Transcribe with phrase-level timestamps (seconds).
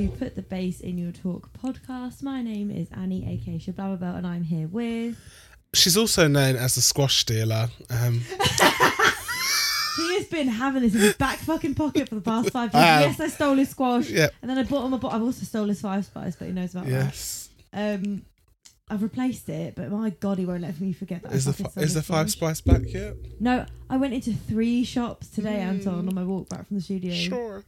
[0.00, 2.22] To Put the Bass in Your Talk podcast.
[2.22, 5.18] My name is Annie, aka Shablababel, and I'm here with.
[5.74, 7.68] She's also known as the squash dealer.
[7.90, 8.22] Um,
[9.96, 12.82] He has been having this in his back fucking pocket for the past five years.
[12.84, 13.00] Have.
[13.02, 14.28] yes, I stole his squash, yeah.
[14.40, 15.18] and then I bought him a bottle.
[15.18, 16.92] I've also stole his five spice, but he knows about that.
[16.92, 17.50] Yes.
[17.72, 18.00] that.
[18.00, 18.22] Um,
[18.88, 21.32] I've replaced it, but my god, he won't let me forget that.
[21.32, 23.16] Is the fi- is the five spice back yet?
[23.38, 25.68] No, I went into three shops today, Mm.
[25.68, 27.12] Anton, on my walk back from the studio.
[27.12, 27.64] Sure.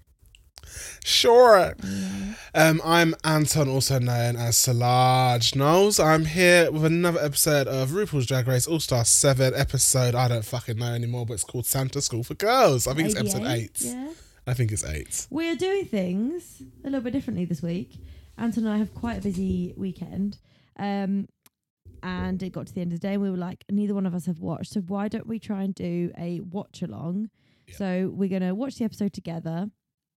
[1.04, 1.74] Sure.
[1.82, 2.34] Yeah.
[2.54, 5.98] Um, I'm Anton, also known as Solange Knowles.
[5.98, 10.14] I'm here with another episode of RuPaul's Drag Race All Star 7 episode.
[10.14, 12.86] I don't fucking know anymore, but it's called Santa School for Girls.
[12.86, 13.70] I think it's episode 8.
[13.80, 14.08] Yeah.
[14.46, 15.28] I think it's 8.
[15.30, 17.98] We're doing things a little bit differently this week.
[18.38, 20.38] Anton and I have quite a busy weekend.
[20.78, 21.28] Um,
[22.02, 24.06] and it got to the end of the day and we were like, neither one
[24.06, 24.72] of us have watched.
[24.72, 27.30] So why don't we try and do a watch along?
[27.68, 27.74] Yeah.
[27.76, 29.70] So we're going to watch the episode together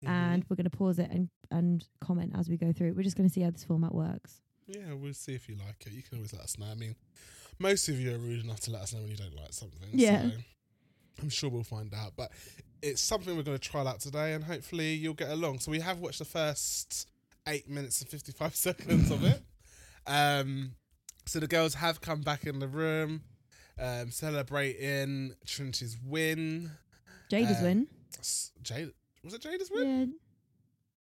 [0.06, 0.10] Mhm.
[0.10, 2.94] and we're going to pause it and, and comment as we go through.
[2.94, 4.42] We're just going to see how this format works.
[4.68, 5.94] Yeah, we'll see if you like it.
[5.94, 6.66] You can always let us know.
[6.68, 6.96] I mean,
[7.60, 9.90] most of you are rude enough to let us know when you don't like something.
[9.94, 10.24] Yeah.
[10.24, 10.32] So
[11.22, 12.14] I'm sure we'll find out.
[12.16, 12.32] But
[12.82, 15.60] it's something we're going to trial out today and hopefully you'll get along.
[15.60, 17.08] So we have watched the first
[17.48, 19.42] eight minutes and 55 seconds of it.
[20.08, 20.74] Um,
[21.26, 23.22] so the girls have come back in the room,
[23.80, 26.72] um, celebrating Trinity's win.
[27.32, 27.88] Jaida's Uh, win.
[28.64, 28.92] Jade,
[29.26, 30.14] was it Jaida's win?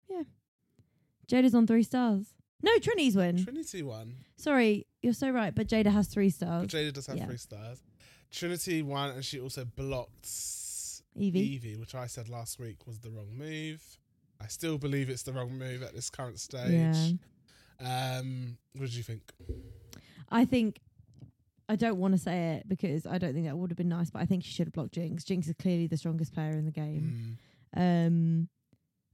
[0.09, 0.17] Yeah.
[0.17, 0.23] Yeah.
[1.41, 2.33] Jaida's on three stars.
[2.61, 3.41] No, Trinity's win.
[3.43, 4.15] Trinity won.
[4.35, 6.67] Sorry, you're so right, but Jaida has three But stars.
[6.67, 7.25] Jaida does have Yeah.
[7.27, 7.81] three stars.
[8.31, 10.27] Trinity won, and she also blocked
[11.15, 11.39] Evie.
[11.39, 13.81] Evie, which I said last week was the wrong move.
[14.41, 16.71] I still believe it's the wrong move at this current stage.
[16.71, 18.17] Yeah.
[18.19, 19.21] Um, what did you think?
[20.29, 20.79] I think
[21.69, 24.09] I don't want to say it because I don't think that would have been nice,
[24.09, 25.23] but I think she should have blocked Jinkx.
[25.23, 27.37] Jinkx is clearly the strongest player in the game.
[27.37, 27.37] Mm,
[27.75, 28.49] Um,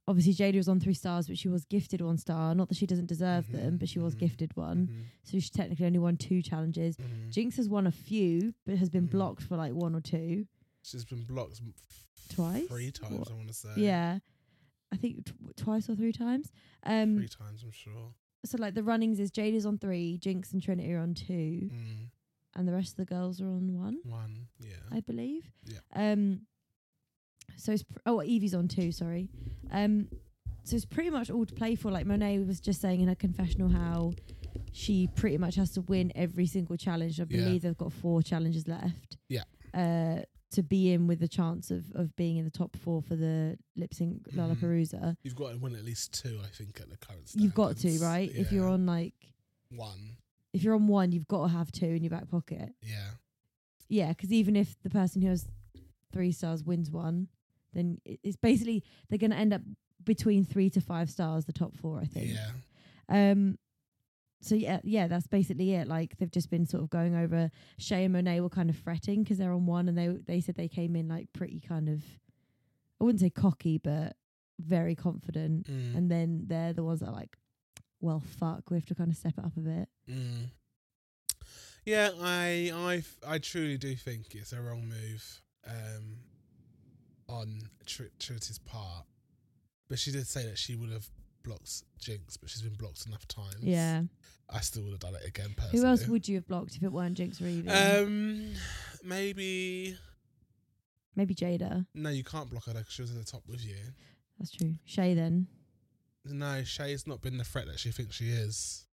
[0.07, 2.53] obviously Jaida was on three stars, but she was gifted one star.
[2.55, 5.39] Not that she doesn't deserve Mhm, them, but she was mhm, gifted one, mhm, so
[5.39, 6.95] she technically only won two challenges.
[6.97, 7.31] mhm.
[7.31, 9.11] Jinkx has won a few, but has been Mhm.
[9.11, 10.47] blocked for like one or two.
[10.83, 12.67] She's been blocked f- Twice?
[12.67, 13.17] three times.
[13.19, 13.31] What?
[13.31, 13.73] I want to say.
[13.77, 14.19] Yeah,
[14.91, 16.51] I think t- twice or three times.
[16.83, 17.63] Um, three times.
[17.63, 18.13] I'm sure.
[18.45, 22.11] so like the runnings is Jaida's on three, Jinkx and Trinity are on two, Mm,
[22.55, 23.97] and the rest of the girls are on one.
[24.03, 24.47] one.
[24.59, 24.75] Yeah.
[24.91, 25.51] I believe.
[25.65, 25.79] Yeah.
[25.93, 26.45] Um.
[27.57, 28.91] So it's pr- oh Evie's on too.
[28.91, 29.29] Sorry.
[29.71, 30.07] Um.
[30.63, 31.91] So it's pretty much all to play for.
[31.91, 34.13] Like Monet was just saying in her confessional how
[34.71, 37.19] she pretty much has to win every single challenge.
[37.19, 37.37] I Yeah.
[37.43, 39.17] believe they've got four challenges left.
[39.29, 39.43] Yeah.
[39.73, 40.21] Uh.
[40.51, 43.57] To be in with the chance of, of being in the top four for the
[43.75, 44.35] lip sync Mhm.
[44.55, 47.27] Lalaparuza, You've got to win at least two, I think, at the current.
[47.27, 47.41] Stage.
[47.41, 48.01] You've got to standards.
[48.03, 48.31] right.
[48.33, 48.73] If you're Yeah.
[48.73, 49.13] on like
[49.69, 50.15] one,
[50.53, 52.73] if you're on one, you've got to have two in your back pocket.
[52.81, 53.09] yeah.
[53.89, 55.45] Yeah, because even if the person who has
[56.13, 57.27] three stars wins one,
[57.75, 59.61] then it's basically they're going to end up
[60.03, 62.31] between three to five stars, the top four, I think.
[62.33, 62.51] Yeah.
[63.31, 63.59] Um.
[64.41, 65.87] So yeah, yeah, that's basically it.
[65.87, 67.49] Like they've just been sort of going over.
[67.77, 70.55] Shea and Monet were kind of fretting because they're on one, and they they said
[70.55, 72.03] they came in like pretty kind of,
[72.99, 74.15] I wouldn't say cocky, but
[74.59, 75.67] very confident.
[75.69, 75.95] Mm.
[75.97, 77.37] And then they're the ones that are like,
[78.01, 79.89] well, fuck, we have to kind of step it up a bit.
[80.09, 80.49] Mm.
[81.85, 86.17] Yeah, I truly do think it's a wrong move um,
[87.27, 89.05] on Tr- Trinity's part.
[89.89, 91.07] But she did say that she would have
[91.43, 93.57] blocked Jinkx, but she's been blocked enough times.
[93.61, 94.03] Yeah.
[94.49, 95.79] I still would have done it again personally.
[95.79, 97.69] Who else would you have blocked if it weren't Jinkx or Evie?
[97.69, 98.53] Um,
[99.03, 99.97] maybe
[101.15, 101.85] Maybe Jaida.
[101.93, 102.09] no.
[102.09, 103.75] You can't block her because she was in the top with you.
[104.39, 104.75] That's true.
[104.85, 105.47] Shea then.
[106.25, 108.85] No, Shea's not been the threat that she thinks she is.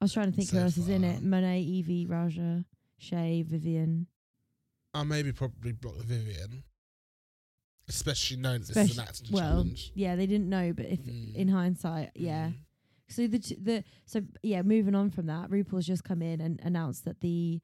[0.00, 1.22] I was trying to think So who else is in it.
[1.22, 2.64] Monet, Evie, Raja,
[2.98, 4.06] Shea, Vivienne.
[4.94, 6.62] I maybe probably block the Vivienne,
[7.88, 9.92] especially knowing that this is an well, challenge.
[9.94, 11.34] yeah, they didn't know, but if Mm.
[11.34, 12.48] in hindsight, yeah.
[12.48, 12.54] Mm.
[13.08, 17.04] So the the so yeah, moving on from that, RuPaul's just come in and announced
[17.04, 17.60] that the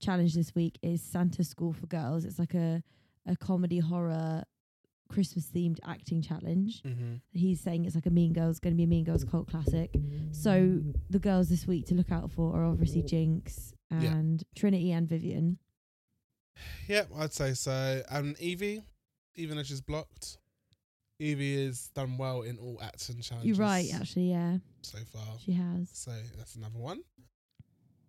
[0.00, 2.24] challenge this week is Santa School for Girls.
[2.24, 2.82] It's like a
[3.26, 4.44] a comedy horror
[5.08, 6.82] Christmas themed acting challenge.
[6.84, 7.14] Mm-hmm.
[7.32, 9.90] He's saying it's like a Mean Girls, going to be a Mean Girls cult classic.
[10.30, 10.80] So
[11.10, 14.04] the girls this week to look out for are obviously Jinkx Yeah.
[14.12, 15.58] and Trinity and Vivienne.
[16.88, 18.02] Yep, I'd say so.
[18.10, 18.82] And Evie,
[19.36, 20.38] even though she's blocked,
[21.18, 23.46] Evie has done well in all acting challenges.
[23.58, 25.24] You're right, actually, yeah, So far.
[25.44, 25.90] she has.
[25.92, 27.00] So that's another one.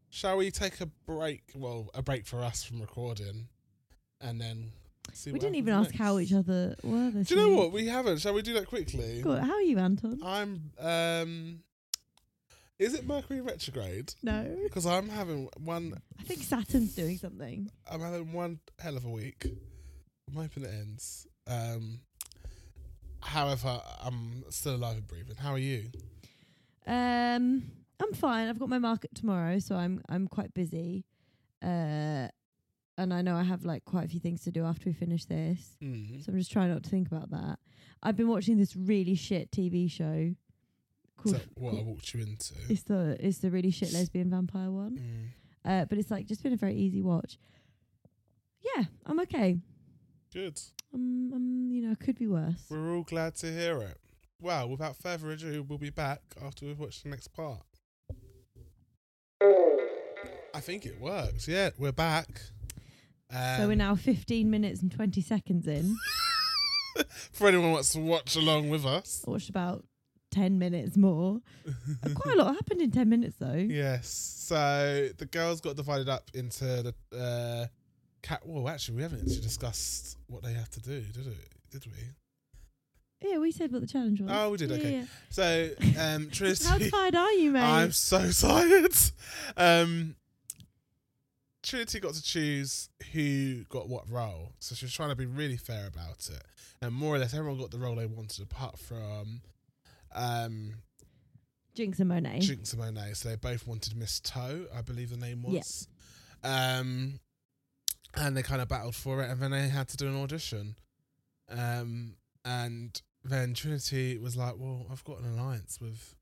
[0.10, 1.44] Shall we take a break?
[1.56, 3.48] Well, a break for us from recording,
[4.20, 4.72] and then
[5.14, 5.32] see.
[5.32, 7.58] We didn't even happens ask how each other were this Do you know week.
[7.58, 7.72] what?
[7.72, 8.18] We haven't.
[8.20, 9.22] Shall we do that quickly?
[9.22, 10.20] How are you, Anton?
[10.24, 10.72] I'm.
[10.80, 11.60] um
[12.78, 14.14] Is it Mercury retrograde?
[14.22, 14.58] No.
[14.64, 15.94] Because I'm having one.
[16.20, 17.70] I think Saturn's doing something.
[17.90, 19.46] I'm having one hell of a week.
[20.32, 21.28] I'm hoping it ends.
[21.48, 22.00] Um
[23.24, 25.36] However, I'm still alive and breathing.
[25.36, 25.90] How are you?
[26.88, 27.64] Um,
[28.00, 28.48] I'm fine.
[28.48, 31.06] I've got my market tomorrow, so I'm I'm quite busy.
[31.62, 32.28] Uh,
[32.98, 35.26] and I know I have like quite a few things to do after we finish
[35.26, 35.78] this.
[35.82, 36.26] Mm.
[36.26, 37.60] So I'm just trying not to think about that.
[38.02, 40.36] I've been watching this really shit TV show Is
[41.18, 42.56] called that what I walked you into?
[42.70, 44.98] it's the it's the really shit lesbian vampire one.
[44.98, 45.28] Mm.
[45.64, 47.38] Uh, but it's like just been a very easy watch.
[48.76, 49.58] Yeah, I'm okay.
[50.34, 50.62] Good.
[50.94, 52.66] Um, um, you know, could be worse.
[52.70, 53.98] We're all glad to hear it.
[54.40, 57.64] Well, without further ado, we'll be back after we've watched the next part.
[60.54, 61.48] I think it works.
[61.48, 62.42] Yeah, we're back.
[63.34, 65.98] Um, so we're now 15 minutes and 20 seconds in.
[67.32, 69.24] for anyone who wants to watch along with us.
[69.28, 69.86] I watched about
[70.32, 71.42] 10 minutes more.
[72.16, 73.54] Quite a lot happened in 10 minutes though.
[73.54, 74.08] Yes.
[74.48, 76.66] So the girls got divided up into
[77.12, 77.68] the uh,
[78.22, 78.42] cat.
[78.46, 81.38] Well, actually, we haven't actually discussed what they have to do, did we?
[81.72, 83.30] Did we?
[83.30, 84.32] Yeah, we said what the challenge was.
[84.34, 84.92] Oh, we did, Yeah, okay.
[84.92, 85.06] yeah.
[85.30, 85.70] So
[86.00, 86.66] um, Trinity.
[86.66, 87.62] How tired are you, mate?
[87.62, 88.96] I'm so tired.
[89.56, 90.16] Um,
[91.64, 95.58] Trinity got to choose who got what role, so she was trying to be really
[95.58, 96.44] fair about it,
[96.82, 99.42] and more or less everyone got the role they wanted, apart from
[100.16, 100.74] um,
[101.78, 102.40] Jinkx and Monet.
[102.40, 103.14] Jinkx and Monet.
[103.14, 105.88] So they both wanted Miss Toe, I believe the name was.
[106.44, 107.20] Um,
[108.16, 110.76] and they kind of battled for it, and then they had to do an audition.
[111.50, 112.16] Um,
[112.46, 116.16] and then Trinity was like, "Well, I've got an alliance with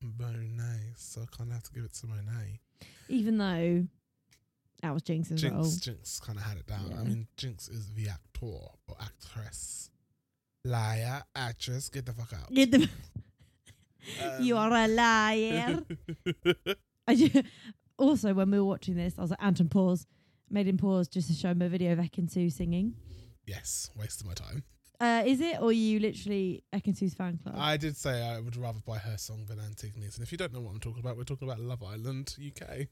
[0.00, 2.60] Monet, so I kind of have to give it to Monet."
[3.08, 3.86] Even though
[4.82, 5.62] that was Jinkx's role.
[5.64, 6.92] Jinkx, Jinkx kind of had it down.
[6.98, 9.90] I mean, Jinkx is the actor or actress,
[10.64, 11.88] liar, actress.
[11.88, 12.52] Get the fuck out.
[12.52, 12.88] Get the-
[14.20, 15.82] Um, you are a liar.
[17.06, 17.42] I ju-
[17.96, 20.06] also, when we were watching this, I was like, Anton, pause.
[20.52, 22.94] Made him pause just to show him a video of Ekin singing.
[23.46, 24.64] yes, wasted my time.
[25.00, 27.54] Uh, is it, or you literally Ekin fan club?
[27.56, 30.16] I did say I would rather buy her song than Antigoni's.
[30.16, 32.86] And if you don't know what I'm talking about, we're talking about Love Island UK.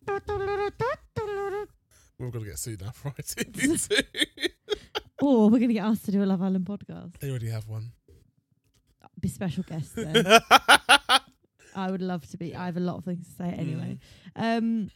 [2.18, 4.04] We're going to get sued now for ITV2.
[5.20, 7.18] or we're going to get asked to do a Love Island podcast.
[7.20, 7.92] they already have one.
[9.20, 10.24] Be special guests then.
[11.76, 12.56] I would love to be.
[12.56, 13.98] I have a lot of things to say anyway.
[14.34, 14.58] Mm.
[14.58, 14.90] Um,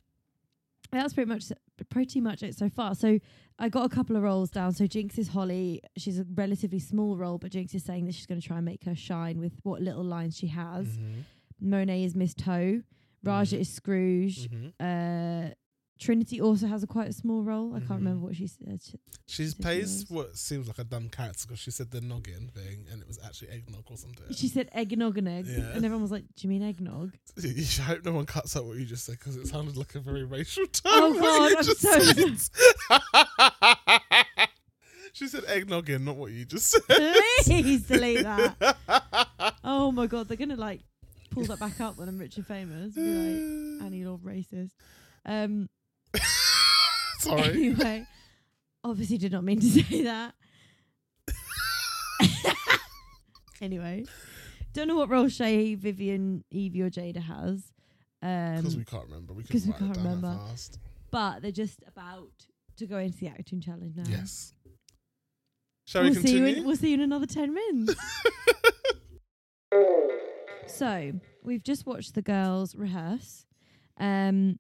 [0.91, 1.45] that's pretty much
[1.91, 2.95] pretty much it so far.
[2.95, 3.19] So
[3.59, 4.73] I got a couple of roles down.
[4.73, 5.81] So Jinkx is Holly.
[5.97, 8.65] She's a relatively small role, but Jinkx is saying that she's going to try and
[8.65, 10.87] make her shine with what little lines she has.
[10.97, 11.25] Mhm.
[11.61, 12.83] Monet is Miss Toe.
[13.23, 13.61] Raja Mhm.
[13.61, 14.49] is Scrooge.
[14.51, 14.73] Mhm.
[14.79, 15.55] Uh,
[16.05, 17.75] Trinity also has a quite a small role.
[17.75, 18.81] I can't remember what she said.
[18.83, 22.49] She- She Yes, plays what seems like a dumb character because she said the noggin
[22.49, 24.25] thing and it was actually eggnog or something.
[24.35, 25.71] She said eggnog and egg, Yeah.
[25.75, 28.77] and everyone was like, "Do you mean eggnog?" Should hope no one cuts out what
[28.77, 30.93] you just said because it sounded like a very racial term.
[30.93, 32.19] Oh, God, I'm so said.
[35.15, 37.17] she said eggnoggin, not what you just said.
[37.45, 38.77] Please delete that.
[39.65, 40.83] Oh my god, they're gonna like
[41.31, 42.95] pull that back up when I'm rich and famous.
[42.95, 44.71] Be like, Annie, you're racist.
[45.25, 45.69] Um.
[47.43, 47.67] Sorry.
[47.67, 48.07] Anyway,
[48.83, 50.35] obviously did not mean to say that.
[53.61, 54.05] anyway,
[54.73, 57.73] don't know what role Shea, Vivienne, Evie, or Jaida has.
[58.21, 59.33] Because Um, we can't remember.
[59.35, 60.39] We 'cause couldn't we can't remember.
[61.11, 62.31] but they're just about
[62.77, 64.05] to go into the acting challenge now.
[64.09, 64.55] Yes.
[65.87, 66.57] Shall we'll we see continue?
[66.61, 67.95] In, we'll see you in another ten minutes.
[70.67, 71.13] so
[71.43, 73.45] we've just watched the girls rehearse.
[73.99, 74.59] Um,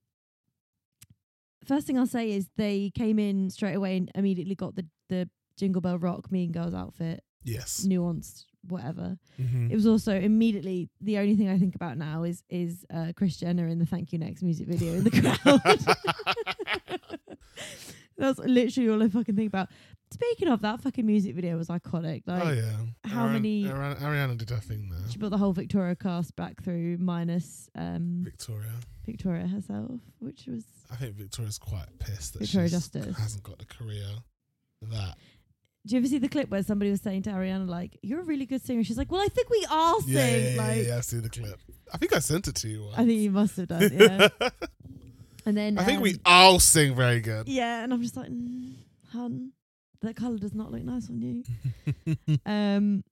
[1.64, 5.28] first thing I'll say is they came in straight away and immediately got the the
[5.56, 7.86] Jingle Bell Rock Mean Girls outfit, yes.
[7.88, 9.16] nuanced, whatever.
[9.40, 9.70] Mhm.
[9.70, 13.36] It was also immediately the only thing I think about now is is uh, Kris
[13.36, 15.10] Jenner in the Thank You Next music video in the
[16.90, 17.18] crowd.
[18.16, 19.68] That's literally all I fucking think about.
[20.12, 22.22] Speaking of that, fucking music video was iconic.
[22.26, 22.72] Like oh yeah.
[23.04, 25.00] how Ariana- many- Ariana, Ariana did her thing there.
[25.10, 28.70] she brought the whole Victoria cast back through, minus um, Victoria.
[29.04, 30.64] Victoria herself, which was
[30.94, 33.18] I think Victoria's quite pissed that Victoria she Justice.
[33.18, 34.06] hasn't got the career
[34.82, 35.16] that
[35.86, 38.24] Do you ever see the clip where somebody was saying to Ariana like, "You're a
[38.24, 38.84] really good singer"?
[38.84, 41.18] She's like, "Well, I think we all sing." Yeah, yeah, yeah, like, yeah, I see
[41.18, 41.58] the clip.
[41.92, 42.84] I think I sent it to you.
[42.84, 42.94] Once.
[42.96, 43.90] I think you must have done.
[43.92, 44.28] Yeah.
[45.46, 47.48] and then I think we um, all sing very good.
[47.48, 48.74] Yeah, and I'm just like, mm,
[49.12, 49.50] hun,
[50.02, 52.36] that colour does not look nice on you.
[52.46, 53.02] um,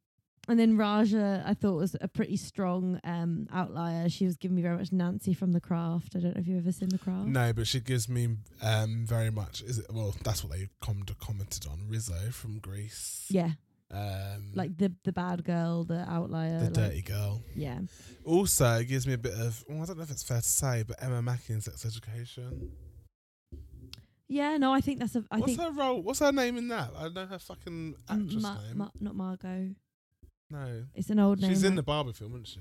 [0.49, 4.09] and then Raja, I thought was a pretty strong um outlier.
[4.09, 6.17] She was giving me very much Nancy from The Craft.
[6.17, 7.27] I don't know if you've ever seen The Craft.
[7.29, 9.63] No, but she gives me um very much.
[9.63, 10.15] Is it well?
[10.25, 11.87] That's what they com- commented on.
[11.89, 13.27] Rizzo from Grease.
[13.31, 13.53] Yeah,
[13.91, 16.59] Um, like the the bad girl, the outlier.
[16.59, 17.43] the like- dirty girl.
[17.55, 17.81] Yeah.
[18.25, 19.65] Also, it gives me a bit of.
[19.69, 22.73] Well, I don't know if it's fair to say, but Emma Mackey in Sex Education.
[24.29, 25.25] Yeah, no, I think that's a.
[25.31, 26.01] I what's think her role?
[26.03, 26.91] What's her name in that?
[26.97, 28.79] I know her fucking actress Ma- name.
[28.79, 29.75] Ma- not Margot.
[30.53, 31.51] No, It's an old name.
[31.51, 32.61] she's in the Barbie film, isn't she?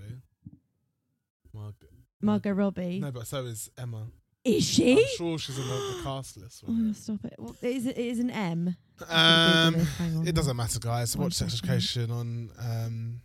[1.54, 1.92] Margaret.
[2.22, 3.00] Margot Robbie.
[3.00, 4.08] No, but so is Emma.
[4.44, 4.94] Is she?
[4.98, 6.64] I'm sure she's in the, the cast list.
[6.68, 7.36] Oh, no, stop it.
[7.38, 8.76] Well, it is it is an M.
[9.08, 10.28] Um, Google this, hang on.
[10.28, 11.16] it doesn't matter, guys.
[11.18, 11.54] Watch Sex.
[11.54, 13.22] Education on um,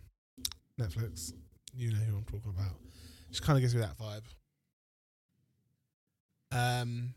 [0.79, 1.33] Netflix.
[1.75, 2.75] You know who I'm talking about.
[3.31, 4.23] She kind of gives me that vibe.
[6.51, 7.13] Um,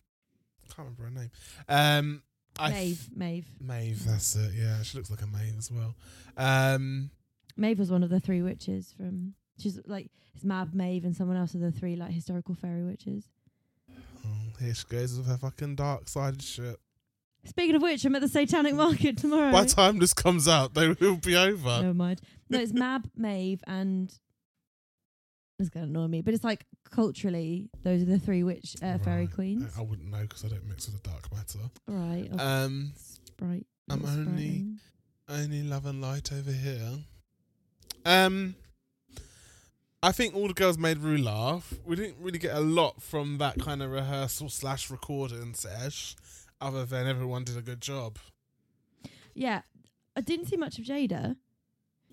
[0.75, 1.31] can't remember her name.
[1.69, 2.23] Um,
[2.59, 3.09] I Maeve.
[3.15, 3.47] Maeve.
[3.61, 4.53] Maeve, that's it.
[4.55, 5.95] Yeah, she looks like a Maeve as well.
[6.37, 7.11] Um,
[7.57, 9.35] Maeve was one of the three witches from.
[9.59, 13.29] She's like it's Mab, Maeve, and someone else are the three like historical fairy witches.
[13.91, 14.29] oh,
[14.59, 16.77] here she goes with her fucking dark sided shit.
[17.45, 19.51] Speaking of which, I'm at the Satanic Market tomorrow.
[19.53, 21.81] By the time this comes out, they will be over.
[21.83, 22.21] Never mind.
[22.49, 24.13] No, it's Mab, Maeve, and
[25.59, 29.27] it's gonna annoy me, but it's like culturally, those are the three witch uh, fairy
[29.27, 29.35] Right.
[29.35, 29.73] queens.
[29.79, 31.59] I, wouldn't know because I don't mix with the dark matter.
[31.87, 32.29] Right.
[32.39, 33.67] Um, Sprite.
[33.91, 34.67] I'm little only-
[35.29, 35.41] Sprite.
[35.43, 36.91] only love and light over here.
[38.05, 38.55] Um,
[40.03, 41.75] I think all the girls made Rue laugh.
[41.85, 46.17] We didn't really get a lot from that kind of rehearsal slash recording sesh,
[46.61, 48.19] other than everyone did a good job.
[49.35, 49.63] Yeah,
[50.17, 51.37] I didn't see much of Jaida.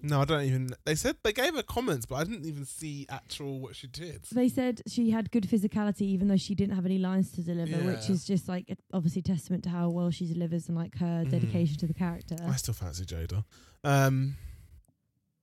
[0.03, 0.75] No, I don't even.
[0.85, 4.25] They said they gave her comments, but I didn't even see actual what she did.
[4.31, 7.77] They said she had good physicality, even though she didn't have any lines to deliver,
[7.83, 11.31] which is just like obviously testament to how well she delivers and like her Mhm.
[11.31, 12.35] dedication to the character.
[12.45, 13.43] I still fancy Jaida.
[13.83, 14.35] Um,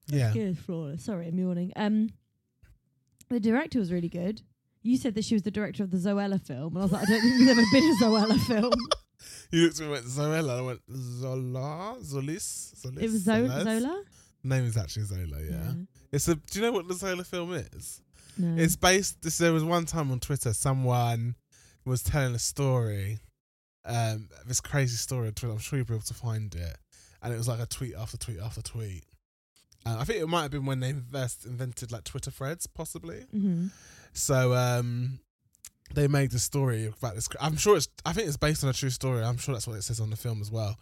[0.07, 0.31] yeah.
[0.33, 1.03] Good, flawless.
[1.03, 1.71] Sorry, I'm yawning.
[1.75, 2.09] Um,
[3.29, 4.41] the director was really good.
[4.83, 7.03] You said that she was the director of the Zoella film, and I was like,
[7.03, 8.73] I don't think there's ever been a Zoella film.
[9.51, 10.59] You looked at me and went Zoella.
[10.59, 13.01] I went Zola, Zolis, Zolis.
[13.01, 13.63] it was Zo- Zolas?
[13.63, 14.03] Zola.
[14.43, 15.41] Name is actually Zola.
[15.41, 15.71] Yeah.
[16.11, 16.35] It's a.
[16.35, 18.01] Do you know what the Zola film is?
[18.37, 18.61] No.
[18.61, 19.21] It's based.
[19.21, 21.35] This, there was one time on Twitter, someone
[21.85, 23.19] was telling a story,
[23.85, 25.53] um, this crazy story on Twitter.
[25.53, 26.77] I'm sure you'll be able to find it,
[27.23, 29.05] and it was like a tweet after tweet after tweet.
[29.85, 33.21] Uh, I think it might have been when they first invented like Twitter threads, possibly.
[33.31, 33.67] hmm
[34.13, 35.19] So um,
[35.93, 37.29] they made the story about this.
[37.39, 37.87] I'm sure it's.
[38.05, 39.23] I think it's based on a true story.
[39.23, 40.77] I'm sure that's what it says on the film as well.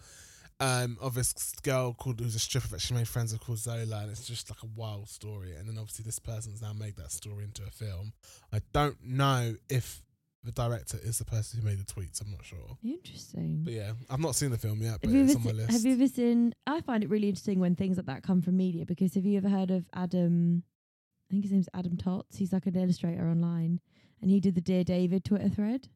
[0.60, 1.34] Um, of this
[1.64, 4.50] girl called who's a stripper that she made friends with called Zola, and it's just
[4.50, 5.54] like a wild story.
[5.56, 8.14] And then obviously this person's now made that story into a film.
[8.54, 10.02] I don't know if
[10.44, 12.22] the director is the person who made the tweets.
[12.22, 12.78] I'm not sure.
[12.84, 13.62] Interesting.
[13.64, 15.62] But yeah, I've not seen the film yet, but Have you, it's ever on my
[15.62, 15.72] list.
[15.72, 16.54] have you ever seen?
[16.68, 19.38] I find it really interesting when things like that come from media because have you
[19.38, 20.64] ever heard of Adam?
[21.30, 22.36] I think his name's Adam Tots.
[22.38, 23.80] He's like an illustrator online,
[24.22, 25.88] and he did the Dear David Twitter thread.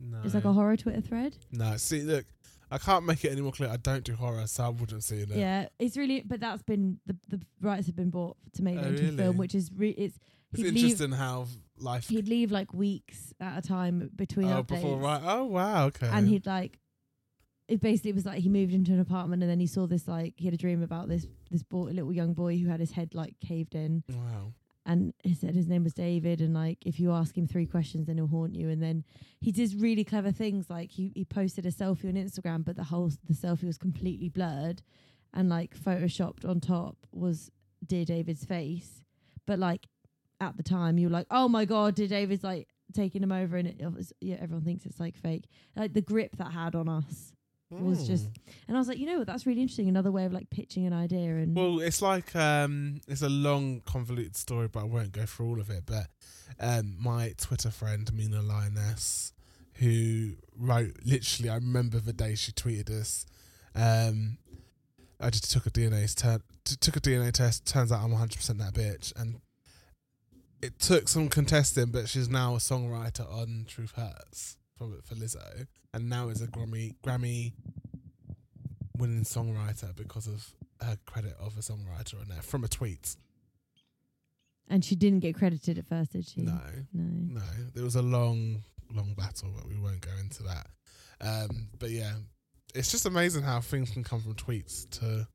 [0.00, 0.18] no.
[0.24, 1.36] It's like a horror Twitter thread.
[1.52, 1.76] no.
[1.76, 2.24] See, look,
[2.70, 3.68] I can't make it any more clear.
[3.70, 5.38] I don't do horror, so I wouldn't see seen it.
[5.38, 8.84] Yeah, it's really, but that's been the the rights have been bought to make it
[8.84, 9.16] Oh, into a really?
[9.18, 10.18] film, which is re- it's
[10.52, 11.46] It's he'd leave interesting how
[11.82, 12.08] life.
[12.08, 15.20] he'd leave like weeks at a time between oh, updates, before right.
[15.24, 15.86] Oh wow.
[15.86, 16.08] Okay.
[16.10, 16.78] and he'd like.
[17.68, 20.34] It basically was like he moved into an apartment and then he saw this like
[20.36, 23.14] he had a dream about this this boy, little young boy who had his head
[23.14, 24.52] like caved in Wow.
[24.84, 28.06] and he said his name was David and like if you ask him three questions
[28.06, 29.04] then he'll haunt you and then
[29.40, 32.84] he does really clever things like he, he posted a selfie on Instagram but the
[32.84, 34.82] whole the selfie was completely blurred
[35.32, 37.50] and like photoshopped on top was
[37.86, 39.02] dear David's face
[39.46, 39.86] but like
[40.42, 43.56] at the time you were like oh my god did David's like taking him over
[43.56, 45.44] and it, it was, yeah everyone thinks it's like fake
[45.76, 47.32] like the grip that had on us
[47.70, 48.36] was just Mm.
[48.68, 50.84] and I was like you know what that's really interesting another way of like pitching
[50.86, 55.12] an idea and Well, it's like um, it's a long, convoluted story, but I won't
[55.12, 55.84] go through all of it.
[55.86, 56.08] But
[56.60, 59.32] um, my Twitter friend Mina Lioness,
[59.76, 63.24] who wrote literally, I remember the day she tweeted us.
[63.74, 64.36] Um,
[65.18, 66.42] I just took a DNA test.
[66.64, 67.64] T- took a DNA test.
[67.64, 69.40] Turns out I'm 100 percent that bitch, and
[70.62, 75.66] it took some contesting, but she's now a songwriter on Truth Hurts for for Lizzo,
[75.92, 77.52] and now is a Grammy Grammy
[78.96, 83.16] winning songwriter because of her credit of a songwriter on there from a tweet.
[84.68, 86.42] and she didn't get credited at first did she?
[86.42, 86.60] No,
[86.92, 87.40] no.
[87.40, 90.66] No, there was a long, long battle, but we won't go into that.
[91.20, 92.14] Um, but yeah,
[92.74, 95.26] it's just amazing how things can come from tweets to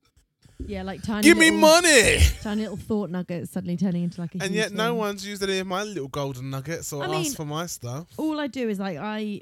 [0.65, 1.23] Yeah, like tiny.
[1.23, 4.43] give me little, money, Tiny little thought nuggets suddenly turning into like a.
[4.43, 4.97] and yet no thing.
[4.97, 8.07] one's used any of my little golden nuggets or I asked mean- for my stuff.
[8.17, 9.41] All I do is like I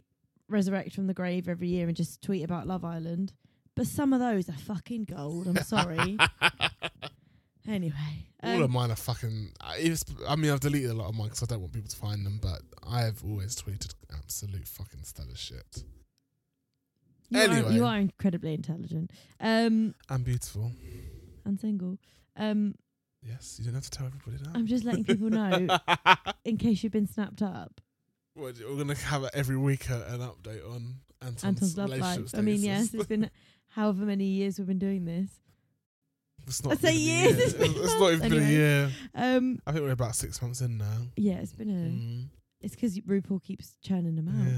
[0.49, 3.33] resurrect from the grave every year and just tweet about Love Island.
[3.75, 5.47] But some of those are fucking gold.
[5.47, 6.17] I'm sorry.
[7.67, 9.51] anyway, All um, of mine are fucking.
[9.61, 9.95] I-
[10.27, 12.25] I mean, I've deleted a lot of mine because I don't want people to find
[12.25, 15.83] them, but I've always tweeted absolute fucking stellar shit.
[17.29, 19.11] You, are, you are incredibly intelligent.
[19.39, 20.71] Um, I'm beautiful.
[21.45, 21.97] and single.
[22.35, 22.75] Um,
[23.27, 24.55] Yes, you don't have to tell everybody that.
[24.55, 25.67] I'm just letting people know
[26.45, 27.81] in case you've been snapped up.
[28.35, 32.35] We're gonna have every week a, an update on Anton's, Anton's love life.
[32.35, 33.31] I mean, yes, it's been
[33.69, 35.29] however many years we've been doing this.
[36.45, 37.45] It's not I say years, year.
[37.47, 38.91] it's It's not even been a year.
[39.15, 41.07] Um, I think we're about six months in now.
[41.15, 41.73] yeah, it's been a.
[41.73, 42.27] Mm,
[42.65, 44.51] It's 'cause RuPaul keeps churning them out.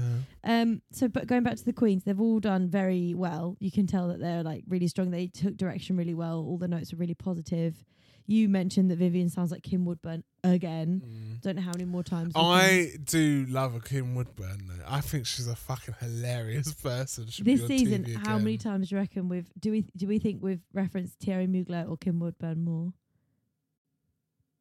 [0.44, 0.60] yeah.
[0.62, 3.56] Um, so but going back to the queens, they've all done very well.
[3.60, 5.10] You can tell that they're like really strong.
[5.10, 6.38] They took direction really well.
[6.40, 7.84] All the notes are really positive.
[8.30, 11.00] You mentioned that Vivian sounds like Kim Woodburn again.
[11.02, 11.40] Mm.
[11.40, 12.34] Don't know how many more times.
[12.36, 14.66] I do love a Kim Woodburn.
[14.68, 14.84] Though.
[14.86, 17.26] I think she's a fucking hilarious person.
[17.28, 20.42] Should this season, how many times do you reckon we've do we do we think
[20.42, 22.92] we've referenced Thierry Mugler or Kim Woodburn more?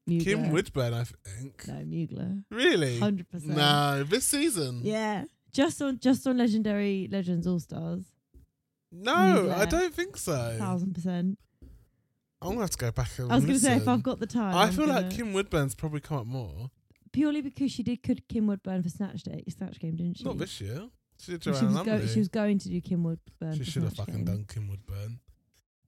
[0.07, 0.23] Mugler.
[0.23, 1.67] Kim Woodburn, I think.
[1.67, 2.43] No, Mugler.
[2.51, 2.99] Really?
[2.99, 3.55] Hundred percent.
[3.57, 4.81] No, this season.
[4.83, 5.25] Yeah.
[5.53, 8.03] Just on just on Legendary Legends All Stars.
[8.91, 10.55] No, I don't think so.
[10.57, 11.37] Thousand percent.
[12.41, 13.87] I'm gonna have to go back and I was gonna say if.
[13.87, 14.55] I've got the time.
[14.55, 16.69] I I'm feel like gonna- Kim Woodburn's probably come up more.
[17.11, 20.23] purely because she did could Kim Woodburn for Snatch Day, Snatch Game, didn't she?
[20.23, 20.87] Not this year.
[21.19, 23.55] She did Well, she was go- she was going to do Kim Woodburn.
[23.57, 24.25] She should have fucking Game.
[24.25, 25.19] done Kim Woodburn.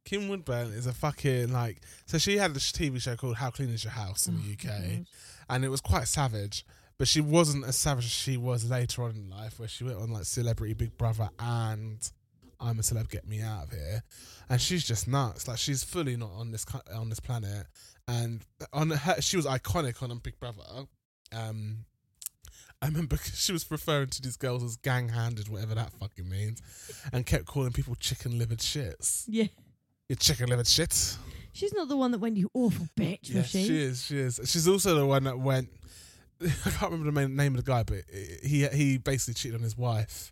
[0.10, 1.82] Kim Woodburn is a fucking like.
[2.08, 5.06] So she had this TV show called How Clean Is Your House in the UK,
[5.48, 6.66] and it was quite savage.
[6.98, 10.00] But she wasn't as savage as she was later on in life, where she went
[10.00, 12.12] on like Celebrity Big Brother and
[12.60, 14.02] I'm a Celeb, Get Me Out of Here,
[14.50, 15.48] and she's just nuts.
[15.48, 17.68] Like she's fully not on this on this planet,
[18.08, 20.88] and on her she was iconic on Big Brother.
[21.32, 21.86] Um,
[22.82, 26.64] I remember she was referring to these girls as gang-handed, whatever that fucking means,
[27.14, 29.26] and kept calling people chicken-livered shits.
[29.28, 29.46] Yeah.
[30.10, 31.18] You chicken-livered shit.
[31.54, 33.68] She's not the one that went, you awful bitch, was Yes, she?
[33.68, 34.06] she is.
[34.06, 34.40] She is.
[34.46, 35.70] She's also the one that went.
[36.42, 38.02] I can't remember the main, name of the guy, but
[38.44, 40.32] he he basically cheated on his wife,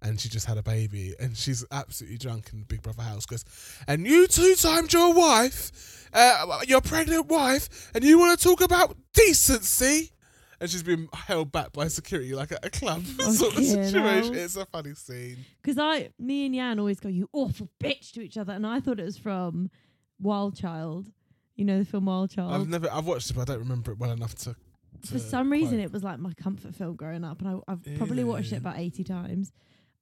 [0.00, 3.26] and she just had a baby, and she's absolutely drunk in the Big Brother house.
[3.26, 3.44] Goes,
[3.86, 8.60] and you two timed your wife, uh, your pregnant wife, and you want to talk
[8.62, 10.10] about decency.
[10.62, 14.36] And she's been held back by security like at a club sort of situation.
[14.36, 15.38] It's a funny scene.
[15.60, 18.78] Because I, me and Yan always go, you awful bitch to each other, and I
[18.78, 19.70] thought it was from
[20.20, 21.10] Wild Child.
[21.56, 22.52] You know the film Wild Child.
[22.52, 24.54] I've never, I've watched it, but I don't remember it well enough to.
[25.04, 25.84] For some reason, quote.
[25.86, 28.78] it was like my comfort film growing up, and I, I've probably watched it about
[28.78, 29.52] eighty times.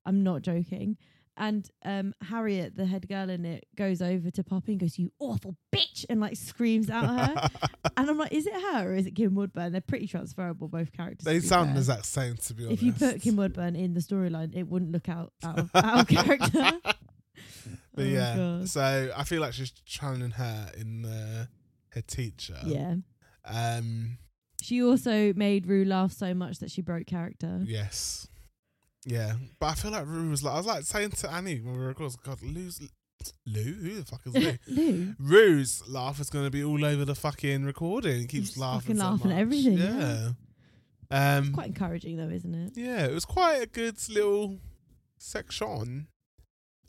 [0.04, 0.98] I'm not joking.
[1.36, 5.10] And um, Harriet, the head girl in it, goes over to Poppy and goes, "You
[5.18, 7.48] awful bitch!" and like screams at her.
[7.96, 10.92] and I'm like, "Is it her or is it Kim Woodburn?" They're pretty transferable, both
[10.92, 11.24] characters.
[11.24, 12.82] They sound the exact same, to be honest.
[12.82, 16.00] If you put Kim Woodburn in the storyline, it wouldn't look out out of, out
[16.00, 16.72] of character.
[17.94, 21.46] But Oh, yeah, so I feel like she's channeling her in uh,
[21.90, 22.56] her teacher.
[22.64, 22.94] yeah.
[23.44, 24.18] Um.
[24.62, 27.62] She also made Rue laugh so much that she broke character.
[27.66, 28.28] Yes.
[29.06, 31.72] Yeah, but I feel like Rue was like I was like saying to Annie when
[31.74, 32.80] we were recording, God, Lou's
[33.46, 34.58] Lou, who the fuck is Lou?
[34.66, 35.14] Lou.
[35.18, 38.20] Rue's laugh is going to be all over the fucking recording.
[38.20, 39.40] He keeps laughing, so laughing at much.
[39.40, 40.30] everything, Yeah.
[41.10, 41.36] yeah.
[41.38, 41.52] Um.
[41.54, 42.72] Quite encouraging though, isn't it?
[42.76, 44.58] Yeah, it was quite a good little
[45.18, 46.08] section.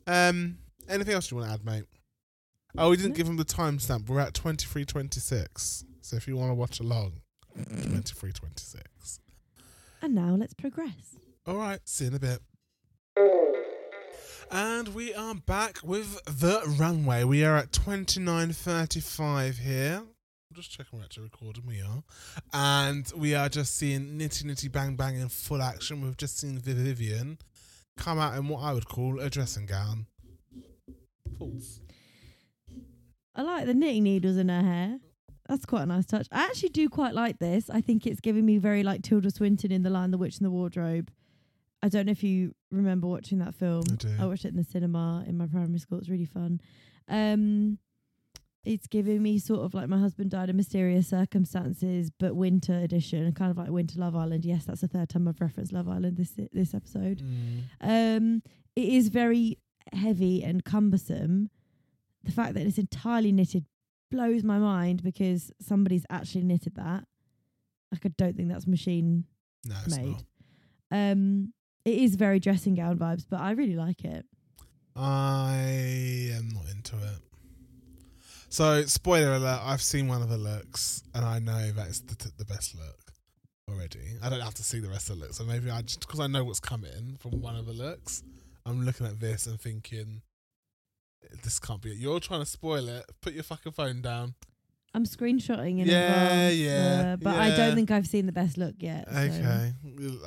[0.07, 0.57] Um,
[0.89, 1.85] anything else you want to add, mate?
[2.77, 3.15] Oh, we didn't No.
[3.17, 4.07] give him the timestamp.
[4.07, 5.83] We're at twenty three twenty six.
[6.01, 7.21] So if you want to watch along,
[7.55, 9.19] twenty three twenty six.
[10.01, 11.15] And now let's progress.
[11.47, 12.39] All right, see you in a bit.
[14.51, 17.23] And we are back with the runway.
[17.23, 20.03] We are at twenty nine thirty five here.
[20.03, 21.65] I'm just checking we're actually recording.
[21.65, 22.03] We are,
[22.53, 26.01] and we are just seeing Nitty Nitty Bang Bang in full action.
[26.01, 27.39] We've just seen Vivienne
[27.97, 30.05] come out in what I would call a dressing gown.
[33.33, 34.99] I like the knitting needles in her hair.
[35.49, 36.27] That's quite a nice touch.
[36.31, 37.67] I actually do quite like this.
[37.67, 40.45] I think it's giving me very like Tilda Swinton in The Lion, the Witch, and
[40.45, 41.09] the Wardrobe.
[41.83, 43.83] I don't know if you remember watching that film.
[43.91, 44.09] I do.
[44.19, 45.97] I watched it in the cinema in my primary school.
[45.97, 46.61] It's really fun.
[47.07, 47.79] Um,
[48.63, 53.31] it's giving me sort of like my husband died in mysterious circumstances, but winter edition,
[53.33, 54.45] kind of like Winter Love Island.
[54.45, 57.23] Yes, that's the third time I've referenced Love Island this this episode.
[57.23, 57.63] Mm.
[57.81, 58.43] Um,
[58.75, 59.57] it is very
[59.93, 61.49] heavy and cumbersome.
[62.23, 63.65] The fact that it's entirely knitted
[64.11, 67.05] blows my mind because somebody's actually knitted that.
[67.91, 69.25] Like I don't think that's machine
[69.65, 70.23] No, it's made.
[70.91, 71.53] Um,
[71.85, 74.25] it is very dressing gown vibes, but I really like it.
[74.95, 77.19] I am not into it.
[78.49, 82.15] So, spoiler alert, I've seen one of the looks and I know that it's the,
[82.15, 83.13] t- the best look
[83.69, 84.17] already.
[84.21, 85.37] I don't have to see the rest of the looks.
[85.37, 88.23] So maybe I just, because I know what's coming from one of the looks,
[88.65, 90.21] I'm looking at this and thinking,
[91.43, 91.97] this can't be it.
[91.97, 93.05] You're trying to spoil it.
[93.21, 94.35] Put your fucking phone down.
[94.93, 95.97] I'm screenshotting in Yeah,
[96.49, 99.07] advance, yeah, uh, but I don't think I've seen the best look yet.
[99.09, 99.73] so Okay.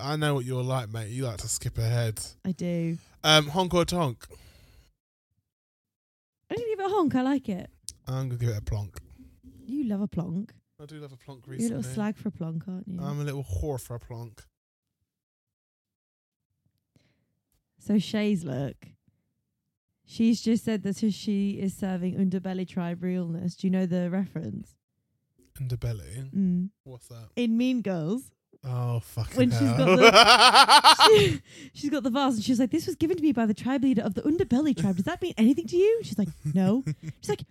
[0.00, 1.11] I know what you're like, mate.
[1.11, 2.20] You like to skip ahead.
[2.46, 2.96] I do.
[3.22, 4.24] Um, honk or tonk?
[6.50, 7.14] I'm gonna give it a honk.
[7.14, 7.70] I like it.
[8.07, 8.98] I'm going to give it a plonk.
[9.66, 10.53] You love a plonk.
[10.81, 13.00] I do love a plonk You're a little slag for a plonk, aren't you?
[13.00, 14.42] I'm a little whore for a plonk.
[17.79, 18.77] so Shea's look.
[20.07, 23.55] She's just said that she is serving underbelly tribe realness.
[23.57, 24.75] Do you know the reference?
[25.61, 26.31] Underbelly.
[26.31, 26.71] Mm.
[26.83, 27.29] What's that?
[27.37, 28.31] In Mean Girls,
[28.67, 30.97] Oh, fucking When she's hell.
[31.09, 31.40] she,
[31.75, 33.83] she's got the vase and she's like, "This was given to me by the tribe
[33.83, 34.97] leader of the underbelly tribe.
[34.97, 36.83] Does that mean anything to you?" She's like, "No."
[37.21, 37.45] She's like,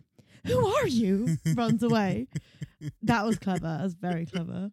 [0.47, 2.27] "Who are you?" Runs away.
[3.03, 3.59] That was clever.
[3.59, 4.71] That was very clever.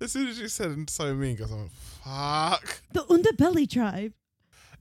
[0.00, 2.82] as soon as you said so mean, guys, I'm like, fuck.
[2.92, 4.12] The underbelly tribe.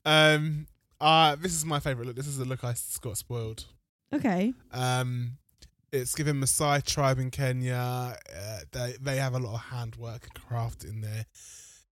[0.05, 0.67] Um,
[0.99, 2.15] uh, this is my favourite look.
[2.15, 3.65] This is the look I got spoiled.
[4.13, 4.53] Okay.
[4.71, 5.37] Um,
[5.91, 8.17] it's given Maasai tribe in Kenya.
[8.35, 11.25] Uh, they they have a lot of handwork and craft in their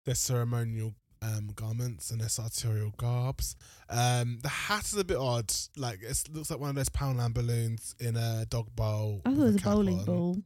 [0.06, 3.56] their ceremonial um, garments and their sartorial garbs.
[3.90, 5.52] Um, the hat is a bit odd.
[5.78, 9.22] Like it looks like one of those Poundland balloons in a dog bowl.
[9.26, 10.06] I thought it was a bowling on.
[10.06, 10.38] ball.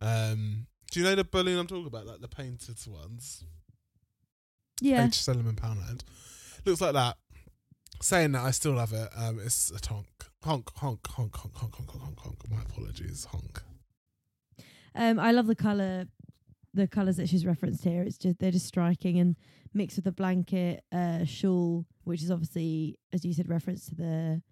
[0.00, 2.06] Um, do you know the balloon I'm talking about?
[2.06, 3.44] Like the painted ones.
[4.80, 5.06] Yeah.
[5.06, 5.22] H.
[5.22, 6.02] Solomon Poundland.
[6.64, 7.16] Looks like that.
[8.00, 9.08] Saying that, I still love it.
[9.16, 10.06] Um, it's a tonk.
[10.44, 12.50] Honk, honk, honk, honk, honk, honk, honk, honk, honk.
[12.50, 13.26] My apologies.
[13.30, 13.62] Honk.
[14.94, 16.06] Um, I love the color,
[16.74, 18.02] the colors that she's referenced here.
[18.02, 19.36] It's just they're just striking and
[19.74, 24.42] mixed with the blanket, uh, shawl, which is obviously, as you said, reference to the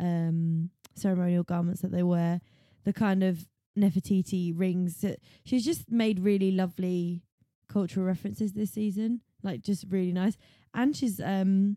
[0.00, 2.40] um ceremonial garments that they wear.
[2.84, 5.00] The kind of Nefertiti rings.
[5.00, 7.22] That she's just made really lovely
[7.68, 9.22] cultural references this season.
[9.42, 10.36] Like just really nice,
[10.74, 11.76] and she's um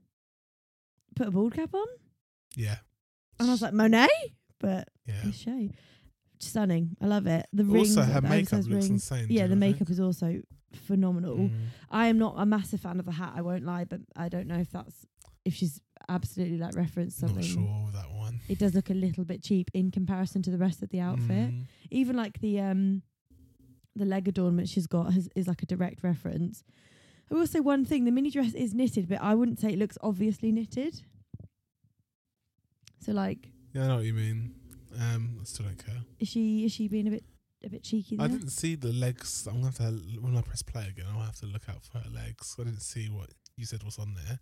[1.16, 1.88] put a bald cap on,
[2.56, 2.78] Yeah.
[3.40, 4.08] and I was like Monet,
[4.60, 5.22] but Yeah.
[5.26, 5.46] it's.
[6.40, 6.98] Stunning.
[7.00, 7.46] I love it.
[7.54, 8.90] The rings, Also, her makeup looks rings.
[8.90, 9.28] insane.
[9.30, 10.42] Yeah, too, the makeup is also
[10.74, 11.38] phenomenal.
[11.38, 11.66] Mm.
[11.92, 13.34] I am not a massive fan of the hat.
[13.36, 15.06] I won't lie, but I don't know if that's
[15.46, 17.38] if she's absolutely like referenced something.
[17.38, 18.40] Not sure that one.
[18.50, 21.52] It does look a little bit cheap in comparison to the rest of the outfit.
[21.52, 21.66] Mm.
[21.92, 23.04] Even like the um
[23.96, 26.64] the leg adornment she's got has, is like a direct reference.
[27.32, 29.80] I will say one thing: the mini dress is knitted, but I wouldn't say it
[29.80, 31.02] looks obviously knitted.
[33.00, 34.54] So like, Yeah, I know what you mean.
[35.00, 36.02] Um, I still don't care.
[36.20, 37.24] is she is she being a bit
[37.64, 38.26] a bit cheeky there?
[38.26, 39.48] I didn't see the legs.
[39.48, 41.06] I'm gonna have to when I press play again.
[41.14, 42.56] I'll have to look out for her legs.
[42.60, 44.40] I didn't see what you said was on there.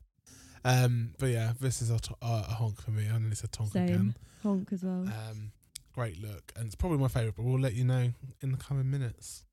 [0.65, 3.07] Um, but yeah, this is a, to- uh, a honk for me.
[3.07, 3.83] I nearly said tonk Same.
[3.85, 4.15] again.
[4.43, 5.07] Honk as well.
[5.07, 5.51] Um,
[5.93, 7.35] great look, and it's probably my favourite.
[7.37, 9.45] But we'll let you know in the coming minutes.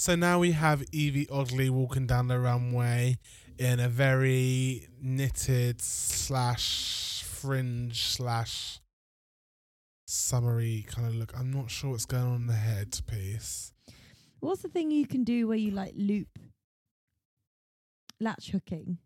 [0.00, 3.18] So now we have Evie Oddly walking down the runway
[3.58, 8.80] in a very knitted slash fringe slash
[10.06, 11.38] summery kind of look.
[11.38, 13.74] I'm not sure what's going on in the headpiece.
[14.38, 16.38] What's the thing you can do where you like loop
[18.20, 18.96] latch hooking?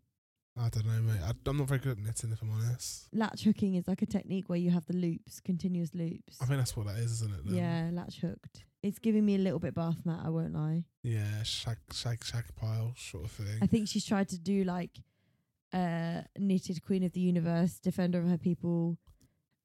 [0.57, 1.21] I don't know, mate.
[1.25, 3.09] I, I'm not very good at knitting, if I'm honest.
[3.13, 6.39] Latch hooking is like a technique where you have the loops, continuous loops.
[6.41, 7.45] I think that's what that is, isn't it?
[7.45, 7.55] then?
[7.57, 8.65] Yeah, latch hooked.
[8.83, 10.85] It's giving me a little bit bath mat, I won't lie.
[11.03, 13.59] Yeah, shag, shag, shag pile sort of thing.
[13.63, 14.91] I think she's tried to do like
[15.73, 18.97] uh knitted Queen of the Universe, Defender of Her People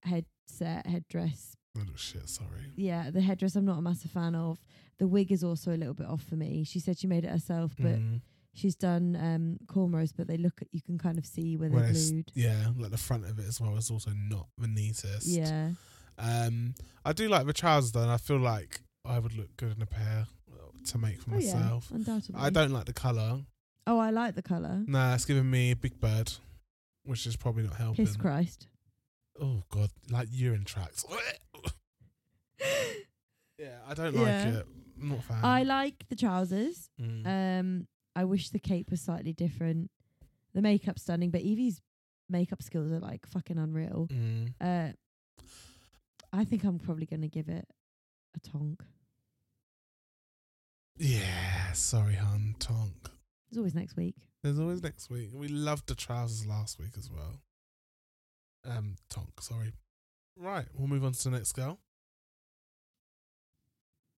[0.04, 1.56] headset, headdress.
[1.78, 2.72] Oh, shit, sorry.
[2.76, 4.58] Yeah, the headdress I'm not a massive fan of.
[4.98, 6.64] The wig is also a little bit off for me.
[6.64, 8.22] She said she made it herself, but Mm.
[8.60, 11.92] She's done um cornrows, but they look at you can kind of see where they're
[11.92, 12.32] glued.
[12.36, 15.28] Yeah, like the front of it as well is also not the neatest.
[15.28, 15.72] Yeah.
[16.18, 19.76] Um, I do like the trousers though, and I feel like I would look good
[19.76, 20.56] in a pair uh,
[20.90, 21.90] to make for Oh yeah, myself.
[21.92, 22.36] undoubtedly.
[22.42, 23.42] I don't like the colour.
[23.88, 24.84] Oh, I like the colour.
[24.86, 26.32] Nah, it's giving me Big Bird,
[27.06, 28.06] which is probably not helping.
[28.06, 28.68] Piss Christ.
[29.42, 31.06] Oh god, like urine tracks.
[33.58, 34.22] yeah, I don't Yeah.
[34.22, 34.68] like it.
[35.02, 35.40] I'm not a fan.
[35.44, 36.90] I like the trousers.
[37.02, 37.26] Mm.
[37.60, 37.88] Um,
[38.20, 39.92] I wish the cape was slightly different.
[40.54, 41.80] The makeup's stunning, but Evie's
[42.28, 44.10] makeup skills are like fucking unreal.
[44.12, 44.54] Mm.
[44.60, 44.92] Uh,
[46.34, 47.66] I think I'm probably gonna give it
[48.36, 48.84] a tonk.
[50.98, 52.56] Yeah, sorry, hun.
[52.60, 53.10] Tonk.
[53.50, 54.16] There's always next week.
[54.44, 55.30] There's always next week.
[55.34, 57.40] We loved the trousers last week as well.
[58.66, 59.40] Um, tonk.
[59.40, 59.72] Sorry.
[60.38, 61.80] Right, we'll move on to the next girl.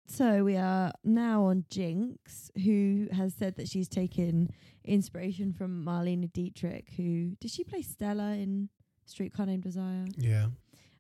[0.08, 4.50] So we are now on Jinkx, who has said that she's taken
[4.84, 8.70] inspiration from Marlene Dietrich, who did she play Stella in
[9.06, 10.06] Streetcar Named Desire?
[10.18, 10.48] Yeah.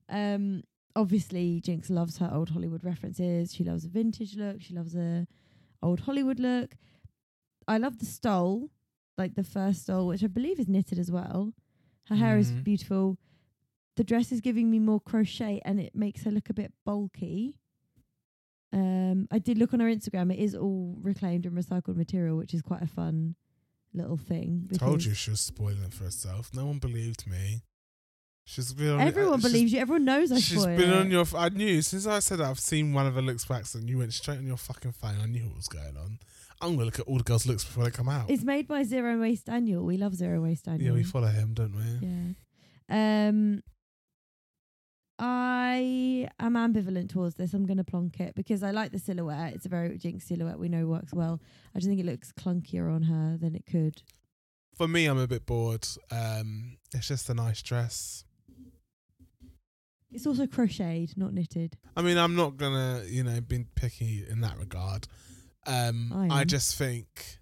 [0.07, 0.63] Um,
[0.95, 3.53] obviously Jinkx loves her old Hollywood references.
[3.53, 4.61] She loves a vintage look.
[4.61, 5.27] She loves a
[5.83, 6.75] old Hollywood look.
[7.67, 8.69] I love the stole,
[9.17, 11.53] like the first stole, which I believe is knitted as well.
[12.05, 12.63] Her hair is Mhm.
[12.63, 13.17] beautiful.
[13.97, 17.57] The dress is giving me more crochet and it makes her look a bit bulky.
[18.73, 20.31] Um, I did look on her Instagram.
[20.33, 23.35] It is all reclaimed and recycled material, which is quite a fun
[23.93, 24.69] little thing.
[24.77, 26.51] Told you she was spoiling it for herself.
[26.53, 27.63] No one believed me.
[28.45, 29.79] She's been on Everyone believes you.
[29.79, 30.93] Everyone knows I She's been it.
[30.93, 31.25] on your.
[31.37, 33.99] I knew since I said that I've seen one of her looks back, and you
[33.99, 35.15] went straight on your fucking phone.
[35.21, 36.19] I knew what was going on.
[36.59, 38.29] I'm gonna look at all the girls' looks before they come out.
[38.29, 39.83] It's made by Zero Waste Daniel.
[39.85, 40.87] We love Zero Waste Daniel.
[40.87, 42.07] yeah, we follow him, don't we?
[42.07, 43.29] Yeah.
[43.29, 43.63] Um
[45.23, 47.53] I am ambivalent towards this.
[47.53, 49.53] I'm gonna plonk it because I like the silhouette.
[49.53, 51.39] It's a very Jinkx silhouette we know works well.
[51.75, 54.01] I just think it looks clunkier on her than it could.
[54.75, 55.87] For me, I'm a bit bored.
[56.09, 58.25] Um, it's just a nice dress.
[60.11, 61.77] It's also crocheted, not knitted.
[61.95, 65.07] I mean, I'm not gonna, you know, be picky in that regard.
[65.67, 67.37] Um, I I just think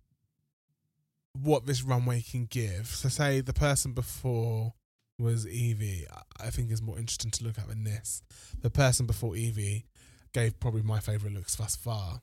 [1.31, 2.87] what this runway can give.
[2.87, 4.73] So, say the person before
[5.19, 6.05] was Evie,
[6.39, 8.21] I- think is more interesting to look at than this.
[8.61, 9.85] The person before Evie
[10.33, 12.21] gave probably my favorite looks thus far.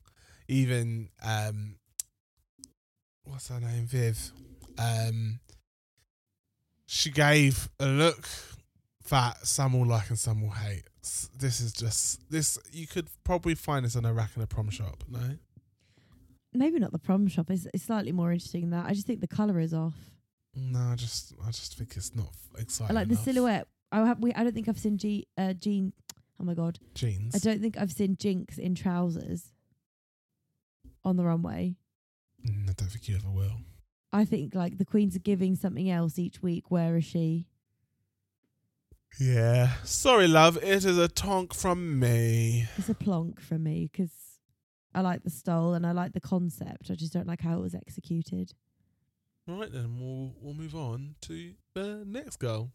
[0.48, 1.76] Even um,
[3.24, 4.32] what's her name, Viv.
[4.78, 5.40] Um,
[6.86, 8.28] she gave a look
[9.10, 10.84] that some will like and some will hate.
[11.38, 12.58] This is just this.
[12.72, 15.04] You could probably find this on a rack in a prom shop.
[15.08, 15.36] No,
[16.52, 17.50] Maybe not the prom shop.
[17.50, 18.86] It's, it's slightly more interesting than that.
[18.86, 19.94] I just think the colour is off.
[20.56, 20.80] No.
[20.80, 22.96] I just, I just think it's not exciting.
[22.96, 23.68] I like the silhouette.
[23.92, 24.18] I have.
[24.20, 24.32] We.
[24.34, 25.26] I don't think I've seen G.
[25.38, 25.92] Uh, Jean.
[26.40, 26.78] Oh my god.
[26.94, 27.34] jeans.
[27.34, 29.52] I don't think I've seen Jinkx in trousers
[31.04, 31.76] on the runway.
[32.46, 33.60] Mm, I don't think you ever will.
[34.12, 36.70] I think like the queens are giving something else each week.
[36.70, 37.46] Where is she?
[39.18, 39.72] Yeah.
[39.84, 40.56] Sorry, love.
[40.58, 42.66] It is a tonk from me.
[42.76, 44.12] It's a plonk from me because
[44.94, 46.90] I like the stole and I like the concept.
[46.90, 48.52] I just don't like how it was executed.
[49.48, 52.72] Right then, we'll we'll move on to the next girl.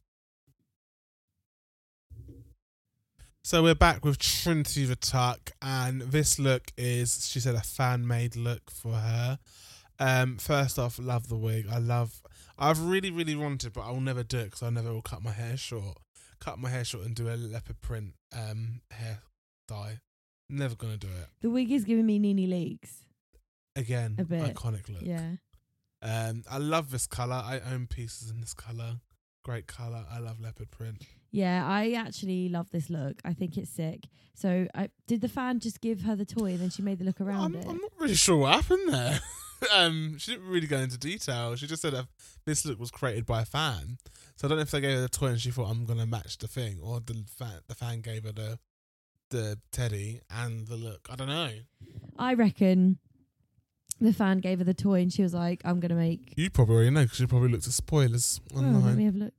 [3.44, 8.08] So we're back with Trinity the Tuck, and this look is, she said, a fan
[8.08, 9.40] made look for her.
[10.00, 11.66] Um, first off, love the wig.
[11.70, 12.22] I love.
[12.58, 15.32] I've really, really wanted, but I'll never do it because I never will cut my
[15.32, 15.98] hair short.
[16.40, 19.20] Cut my hair short and do a leopard print um hair
[19.68, 20.00] dye.
[20.50, 23.04] Never gonna do it The wig is giving me Nene Leakes.
[23.76, 24.16] again.
[24.18, 24.54] A bit.
[24.56, 25.02] Iconic look.
[25.02, 25.34] Yeah.
[26.02, 27.36] Um, I love this color.
[27.36, 29.00] I own pieces in this color.
[29.44, 30.06] Great color.
[30.12, 31.04] I love leopard print.
[31.32, 33.22] Yeah, I actually love this look.
[33.24, 34.08] I think it's sick.
[34.34, 37.06] So, I did the fan just give her the toy and then she made the
[37.06, 37.68] look around I'm, it?
[37.68, 39.20] I'm not really sure what happened there.
[39.74, 41.56] um, she didn't really go into detail.
[41.56, 42.08] She just said that
[42.46, 43.98] this look was created by a fan.
[44.36, 46.06] So I don't know if they gave her the toy and she thought I'm gonna
[46.06, 48.60] match the thing, or the fan the fan gave her the
[49.30, 51.08] the teddy and the look.
[51.10, 51.52] I don't know.
[52.18, 53.00] I reckon
[54.02, 56.76] the fan gave her the toy and she was like, "I'm gonna make." You probably
[56.76, 59.34] already know because you probably looked at spoilers Oh, let me have a look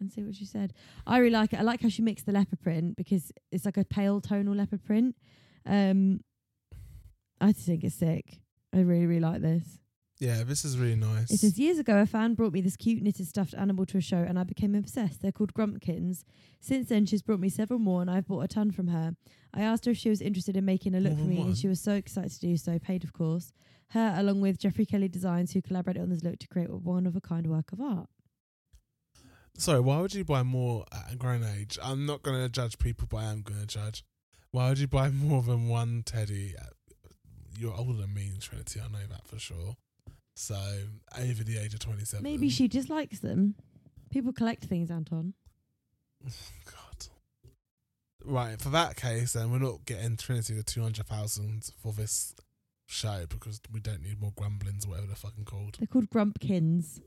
[0.00, 0.72] and see what she said.
[1.06, 1.58] I really like it.
[1.58, 4.84] I like how she mixed the leopard print because it's like a pale tonal leopard
[4.84, 5.16] print.
[5.66, 6.20] Um,
[7.40, 8.40] I just think it's sick.
[8.72, 9.78] I really, really like this.
[10.18, 11.30] Yeah, this is really nice.
[11.30, 14.00] It says years ago, a fan brought me this cute knitted stuffed animal to a
[14.00, 15.22] show, and I became obsessed.
[15.22, 16.24] They're called Grumpkins.
[16.60, 19.14] Since then, she's brought me several more, and I've bought a ton from her.
[19.54, 21.38] I asked her if she was interested in making a look More for than me,
[21.38, 21.46] one?
[21.48, 22.78] and she was so excited to do so.
[22.78, 23.52] Paid, of course.
[23.92, 27.06] Her, along with Jeffrey Kelly Designs, who collaborated on this look to create a one
[27.06, 28.08] of a kind work of art.
[29.56, 31.78] Sorry, why would you buy more at a grown age?
[31.82, 34.04] I'm not going to judge people, but I am going to judge.
[34.50, 36.54] Why would you buy more than one teddy?
[36.60, 36.64] Uh,
[37.56, 38.80] you're older than me, Trinity.
[38.80, 39.76] I know that for sure.
[40.38, 40.54] So
[41.18, 42.22] over the age of 27.
[42.22, 43.56] Maybe she just likes them.
[44.10, 45.34] People collect things, Anton.
[46.24, 47.06] God.
[48.24, 52.36] Right, for that case, then we're not getting Trinity the 200,000 for this
[52.86, 55.76] show because we don't need more grumblings or whatever they're fucking called.
[55.80, 57.00] They're called Grumpkins.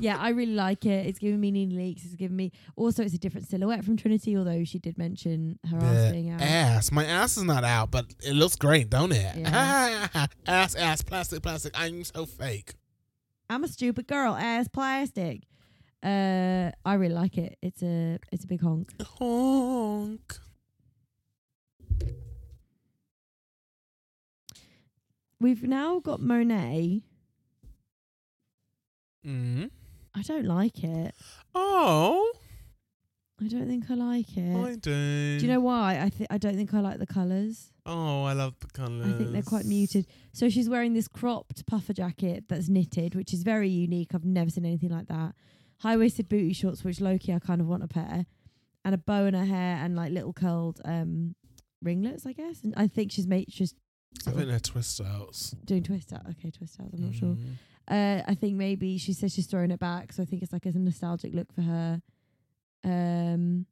[0.00, 1.06] Yeah, I really like it.
[1.06, 2.04] It's giving me Nene Leakes.
[2.04, 2.50] It's giving me.
[2.74, 6.40] Also, it's a different silhouette from Trinity, although she did mention her ass being out.
[6.40, 6.90] ass.
[6.90, 9.36] My ass is not out, but it looks great, don't it?
[9.36, 10.08] Yeah.
[10.46, 11.72] ass, ass, plastic, plastic.
[11.78, 12.74] I'm so fake.
[13.48, 14.34] I'm a stupid girl.
[14.34, 15.42] Ass plastic.
[16.02, 17.58] Uh, I really like it.
[17.62, 18.92] It's a it's a big honk.
[19.18, 20.38] Honk.
[25.38, 27.02] We've now got Monet.
[29.26, 29.70] Mm.
[30.14, 31.14] I don't like it.
[31.54, 32.32] Oh.
[33.40, 34.56] I don't think I like it.
[34.56, 35.38] I do.
[35.38, 35.98] Do you know why?
[36.00, 37.72] I think I don't think I like the colours.
[37.84, 39.12] Oh, I love the colours.
[39.12, 40.06] I think they're quite muted.
[40.32, 44.14] So she's wearing this cropped puffer jacket that's knitted, which is very unique.
[44.14, 45.34] I've never seen anything like that.
[45.78, 48.26] High waisted booty shorts, which lowkey I kind of want a pair,
[48.84, 51.34] and a bow in her hair and like little curled um
[51.82, 52.62] ringlets, I guess.
[52.62, 53.74] And I think she's made she's
[54.26, 55.50] I think they're twist outs.
[55.64, 56.26] doing twist out.
[56.30, 56.90] Okay, twist outs.
[56.94, 57.36] I'm not sure.
[57.88, 60.66] Uh, I think maybe she says she's throwing it back, so I think it's like
[60.66, 62.02] a nostalgic look for her.
[62.84, 63.66] Um,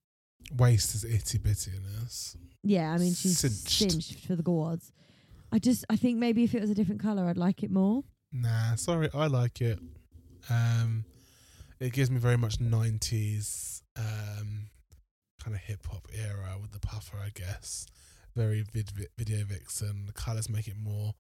[0.57, 2.37] Waist is itty bitty in this.
[2.63, 3.69] yeah, I mean she's Cinched.
[3.71, 4.93] cinched, for the gauds.
[5.53, 8.03] I just I think maybe if it was a different color, I'd like it more.
[8.33, 9.79] Nah, sorry, I like it.
[10.49, 11.05] Um,
[11.79, 14.71] it gives me very much '90s um,
[15.43, 17.87] kind of hip hop era with the puffer, I guess.
[18.37, 20.07] Very vid- vi- video vixen.
[20.07, 21.15] The colors make it more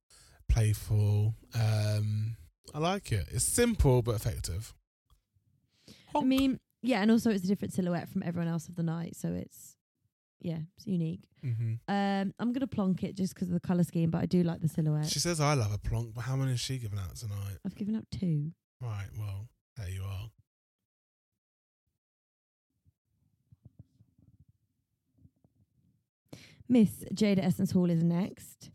[0.48, 1.34] playful.
[1.54, 2.36] Um,
[2.74, 3.26] I like it.
[3.30, 4.74] It's simple but effective.
[6.14, 9.16] I mean, yeah, and also it's a different silhouette from everyone else of the night,
[9.16, 9.76] so it's
[10.40, 11.24] yeah, it's unique.
[11.42, 14.42] hmm Um, I'm gonna plonk it just 'cause of the color scheme, but I do
[14.42, 15.08] like the silhouette.
[15.10, 17.58] She says I love a plonk, but how many has she given out tonight?
[17.64, 18.52] I've given up two.
[18.80, 20.30] Right, well, there you are.
[26.68, 28.70] Miss Jaida Essence Hall is next.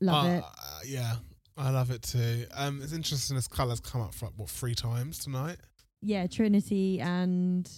[0.00, 0.28] Love Uh,
[0.82, 0.88] it.
[0.88, 1.16] Yeah,
[1.56, 2.44] I love it too.
[2.54, 3.36] Um, it's interesting.
[3.36, 5.56] This colour's come up for what three times tonight.
[6.02, 7.68] Yeah, Trinity and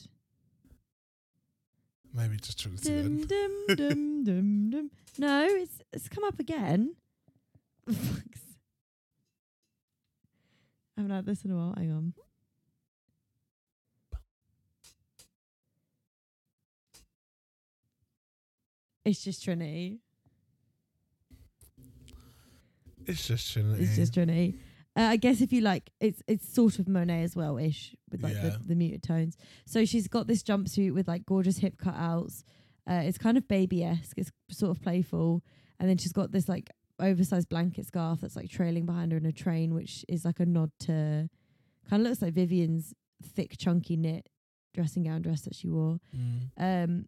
[2.12, 2.88] Maybe just Trinity.
[3.02, 3.76] dum Then.
[3.76, 4.90] dum dum dum dum.
[5.18, 6.96] No, it's it's come up again.
[7.88, 8.40] Fucks.
[10.96, 11.74] I haven't had this in a while.
[11.76, 12.14] Hang on.
[19.04, 20.00] It's just Trinity.
[23.08, 23.82] It's just Trinity.
[23.84, 24.58] It's just Trinity.
[24.96, 28.22] Uh, I guess if you like, it's it's sort of Monet as well ish with
[28.22, 28.50] like Yeah.
[28.60, 29.36] the, the muted tones.
[29.64, 32.42] So she's got this jumpsuit with like gorgeous hip cutouts.
[32.88, 34.16] Uh, it's kind of baby esque.
[34.18, 35.42] It's sort of playful,
[35.78, 39.26] and then she's got this like oversized blanket scarf that's like trailing behind her in
[39.26, 41.28] a train, which is like a nod to
[41.88, 42.92] kind of looks like Vivienne's
[43.22, 44.28] thick, chunky knit
[44.74, 45.98] dressing gown dress that she wore.
[46.16, 46.40] Mm.
[46.84, 47.04] Um,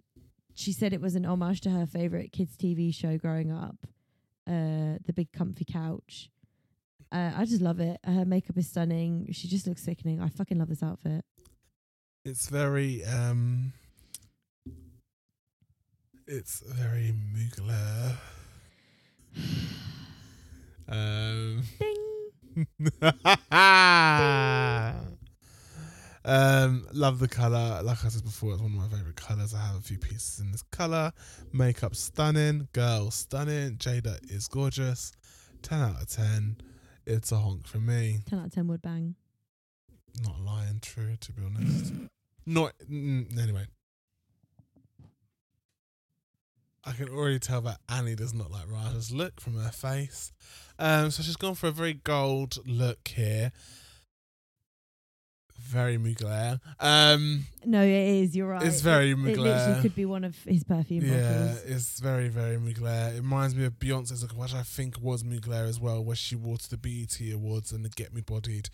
[0.54, 3.76] she said it was an homage to her favorite kids TV show growing up,
[4.50, 6.30] uh, the Big Comfy Couch.
[7.12, 7.98] Uh, I just love it.
[8.04, 9.28] Her makeup is stunning.
[9.32, 10.20] She just looks sickening.
[10.20, 11.24] I fucking love this outfit.
[12.24, 13.72] It's very um.
[16.26, 18.16] It's very Mugler.
[20.88, 21.62] um.
[21.78, 22.66] Ding.
[26.24, 27.82] um, love the color.
[27.82, 29.54] Like I said before, it's one of my favorite colors.
[29.54, 31.12] I have a few pieces in this color.
[31.52, 32.68] Makeup stunning.
[32.72, 33.76] Girl stunning.
[33.76, 35.12] Jaida is gorgeous.
[35.62, 36.56] Ten out of ten.
[37.06, 38.20] It's a honk for me.
[38.28, 39.14] Ten out of ten would bang.
[40.22, 41.92] Not lying, true to be honest.
[42.46, 43.66] Not mm, anyway.
[46.84, 50.32] I can already tell that Annie does not like Raja's look from her face.
[50.78, 53.52] Um, so she's gone for a very gold look here.
[55.70, 56.58] Very Mugler.
[56.80, 58.34] Um, No, it is.
[58.34, 58.62] You're right.
[58.62, 61.62] It's very It, it literally could be one of his perfume yeah, bottles.
[61.64, 63.12] it's very, very Mugler.
[63.14, 66.34] It reminds me of Beyonce's look, which I think was Mugler as well, where she
[66.34, 68.68] wore to the BET Awards and the Get Me Bodied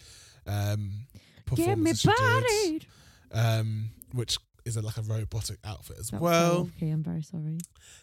[0.47, 1.07] um,
[1.55, 2.87] Get me performance she did bodied.
[3.33, 6.71] um, which is a, like a robotic outfit as well.
[6.77, 7.59] okay, I'm very sorry.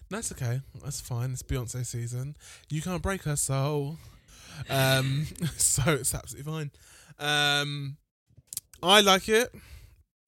[0.10, 0.62] That's okay.
[0.84, 1.32] That's fine.
[1.32, 2.36] It's Beyonce season.
[2.70, 3.98] You can't break her soul.
[4.70, 5.26] Um,
[5.58, 6.72] so it's absolutely fine.
[7.20, 7.98] Um,
[8.84, 9.54] I like it.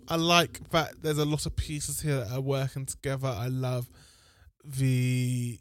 [0.08, 3.28] I like that there's a lot of pieces here that are working together.
[3.28, 3.90] I love
[4.64, 5.60] the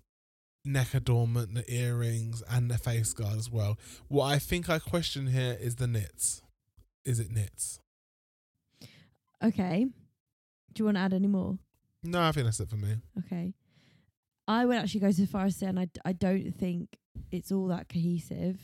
[0.64, 3.78] neck adornment, the earrings, and the face guard as well.
[4.08, 6.42] What I think I question here is the knits.
[7.04, 7.80] Is it knits?
[9.42, 9.84] Okay.
[10.72, 11.58] Do you want to add any more?
[12.02, 12.96] No, I think that's it for me.
[13.18, 13.54] Okay.
[14.46, 16.98] I would actually go so far as saying I, d- I don't think
[17.30, 18.58] it's all that cohesive.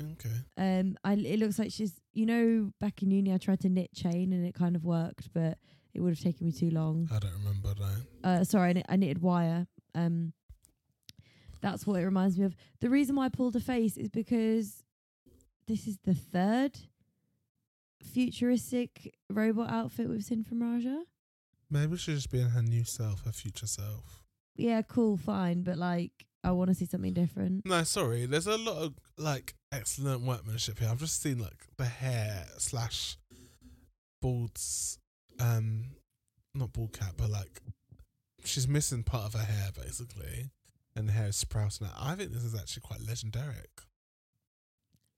[0.00, 0.34] Okay.
[0.56, 3.92] Um, I it looks like she's you know back in uni I tried to knit
[3.94, 5.58] chain and it kind of worked, but
[5.94, 7.08] it would have taken me too long.
[7.12, 8.28] I don't remember though.
[8.28, 9.66] Uh, sorry, I, knit, I knitted wire.
[9.94, 10.32] Um,
[11.60, 12.54] that's what it reminds me of.
[12.80, 14.84] The reason why I pulled a face is because
[15.66, 16.78] this is the third
[18.02, 21.02] futuristic robot outfit we've seen from Raja.
[21.70, 24.22] Maybe she's just being her new self, her future self.
[24.56, 26.12] Yeah, cool, fine, but like
[26.42, 27.66] I want to see something different.
[27.66, 28.26] No, sorry.
[28.26, 30.88] There's a lot of like excellent workmanship here.
[30.90, 33.16] I've just seen like the hair slash
[34.20, 34.98] bald's
[35.38, 35.84] um
[36.54, 37.60] not bald cap, but like
[38.44, 40.50] she's missing part of her hair basically.
[40.96, 41.92] And the hair is sprouting out.
[41.96, 43.54] I think this is actually quite legendary.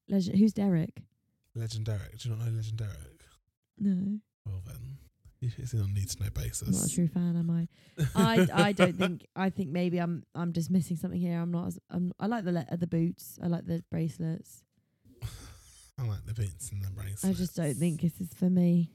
[0.08, 0.90] Legend, who's Derek?
[1.56, 2.18] Legendaric.
[2.18, 3.20] Do you not know legendaric?
[3.78, 4.18] No.
[4.44, 4.98] Well then.
[5.42, 7.68] It's on a need to know I'm not a true fan, am I?
[8.14, 9.26] I I don't think.
[9.34, 11.40] I think maybe I'm I'm just missing something here.
[11.40, 11.68] I'm not.
[11.68, 13.38] As, I'm, I like the le- the boots.
[13.42, 14.62] I like the bracelets.
[15.98, 17.24] I like the boots and the bracelets.
[17.24, 18.90] I just don't think this is for me.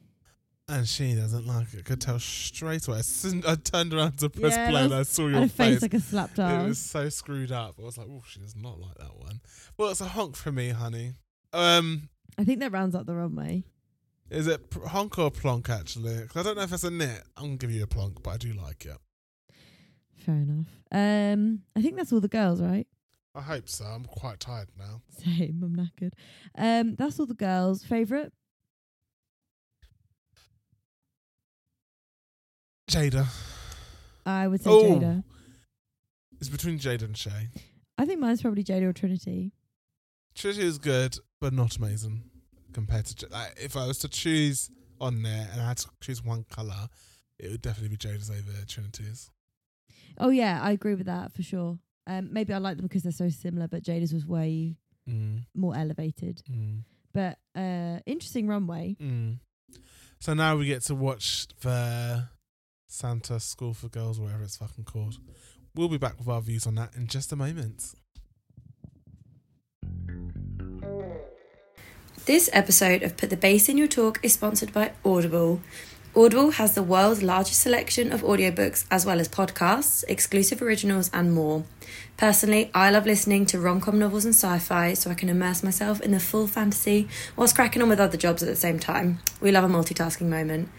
[0.68, 1.80] And she doesn't like it.
[1.80, 3.00] I could tell straight away.
[3.00, 5.50] As soon I turned around to press Yeah, play and I saw your had a
[5.50, 5.82] face face.
[5.84, 7.76] like a slapped it was so screwed up.
[7.80, 9.42] I was like, oh, she does not like that one.
[9.78, 11.14] Well, it's a honk for me, honey.
[11.54, 13.64] Um, I think that rounds up the runway.
[14.30, 16.28] Is it honk or plonk actually?
[16.28, 17.24] 'Cause I don't know if it's a knit.
[17.38, 18.98] I'm gonna give you a plonk, but I do like it.
[20.18, 20.68] Fair enough.
[20.92, 22.88] Um, I think that's all the girls, right?
[23.36, 23.86] I hope so.
[23.86, 25.02] I'm quite tired now.
[25.10, 25.62] Same.
[25.64, 26.14] I'm knackered.
[26.58, 27.84] Um, that's all the girls.
[27.84, 28.34] Favorite?
[32.90, 33.28] Jaida.
[34.26, 34.84] I would say Oh.
[35.00, 35.24] Jaida.
[36.40, 37.50] It's between Jaida and Shea.
[37.98, 39.54] I think mine's probably Jaida or Trinity.
[40.34, 42.30] Trinity is good, but not amazing
[42.76, 43.28] compared to.
[43.32, 44.70] Like, if I was to choose
[45.02, 46.88] on there and I had to choose one color,
[47.40, 49.32] it would definitely be Jaida's over Trinity's.
[50.20, 51.80] Oh yeah, I agree with that for sure.
[52.08, 54.78] Um, maybe I like them because they're so similar, but Jaida's was way
[55.10, 56.42] Mm, more elevated.
[56.52, 56.82] mm,
[57.14, 58.96] But uh, interesting runway.
[59.00, 59.38] mm.
[60.20, 62.30] So now we get to watch the
[62.88, 65.18] Santa School for Girls, whatever it's fucking called.
[65.76, 67.94] We'll be back with our views on that in just a moment.
[72.26, 75.62] This episode of Put the Bass in Your Talk is sponsored by Audible.
[76.16, 81.36] Audible has the world's largest selection of audiobooks as well as podcasts, exclusive originals, and
[81.36, 81.66] more.
[82.18, 85.62] Personally, I love listening to rom com novels and sci fi so I can immerse
[85.62, 89.20] myself in the full fantasy whilst cracking on with other jobs at the same time.
[89.40, 90.70] We love a multitasking moment.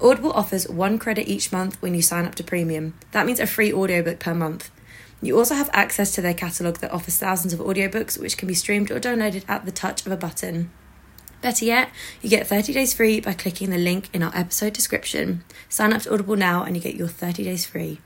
[0.00, 2.94] Audible offers one credit each month when you sign up to premium.
[3.12, 4.72] That means a free audiobook per month.
[5.22, 8.54] You also have access to their catalogue that offers thousands of audiobooks which can be
[8.54, 10.72] streamed or downloaded at the touch of a button.
[11.46, 11.90] Better yet,
[12.22, 15.44] you get 30 days free by clicking the link in our episode description.
[15.68, 18.00] Sign up to Audible now and you get your 30 days free.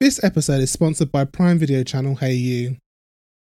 [0.00, 2.76] This episode is sponsored by Prime Video channel HayU.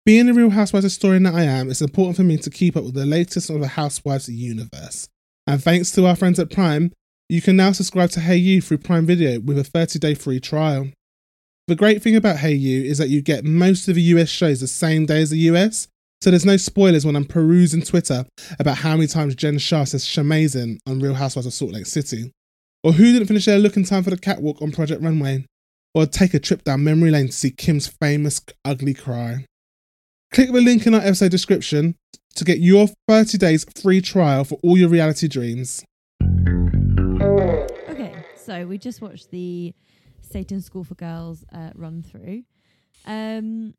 [0.05, 2.85] Being a Real Housewives historian that I am, it's important for me to keep up
[2.85, 5.09] with the latest of the Housewives universe.
[5.45, 6.93] And thanks to our friends at Prime,
[7.27, 10.87] you can now subscribe to HayU through Prime Video with a 30 day free trial.
[11.67, 14.67] The great thing about HayU is that you get most of the US shows the
[14.67, 15.89] same day as the US,
[16.23, 18.25] so there's no spoilers when I'm perusing Twitter
[18.57, 22.31] about how many times Jen Shah says Shamazin on Real Housewives of Salt Lake City,
[22.81, 25.45] or who didn't finish their look in time for the catwalk on Project Runway
[25.93, 29.45] or take a trip down memory lane to see Kim's famous ugly cry.
[30.31, 31.95] Click the link in our episode description
[32.35, 35.83] to get your 30 days free trial for all your reality dreams.
[37.89, 39.73] Okay, so we just watched the
[40.21, 42.43] Satan School for Girls uh, run through.
[43.05, 43.73] Um,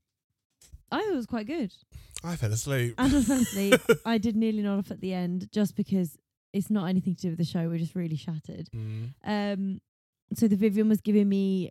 [0.91, 1.73] I thought it was quite good.
[2.23, 2.95] I fell asleep.
[2.99, 3.73] And honestly,
[4.07, 6.17] I did nearly nod off at the end just because
[6.53, 7.69] it's not anything to do with the show.
[7.69, 8.71] We're just really shattered.
[8.75, 9.11] Mm.
[9.25, 9.81] Um,
[10.35, 11.71] so the Vivienne was giving me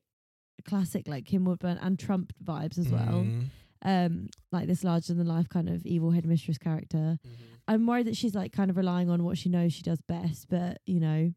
[0.66, 3.26] classic like Kim Woodburn and Trump vibes as well.
[3.26, 3.46] Mm.
[3.86, 7.18] Um, like this larger than life kind of evil headmistress character.
[7.26, 7.44] Mm-hmm.
[7.68, 10.48] I'm worried that she's like kind of relying on what she knows she does best,
[10.50, 11.34] but you know,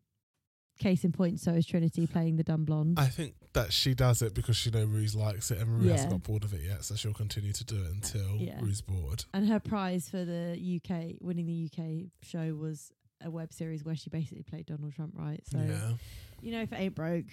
[0.78, 2.98] case in point, so is Trinity playing the dumb blonde.
[3.00, 6.11] I think that she does it because she knows Ru's likes it and Ru hasn't
[6.11, 8.61] got bored of it yet, so she'll continue to do it until Yeah.
[8.61, 9.24] Ru's bored.
[9.34, 12.92] and her prize for the UK winning the UK show was
[13.24, 15.40] a web series where she basically played Donald Trump, right?
[15.50, 15.92] So yeah.
[16.40, 17.26] you know, if it ain't broke,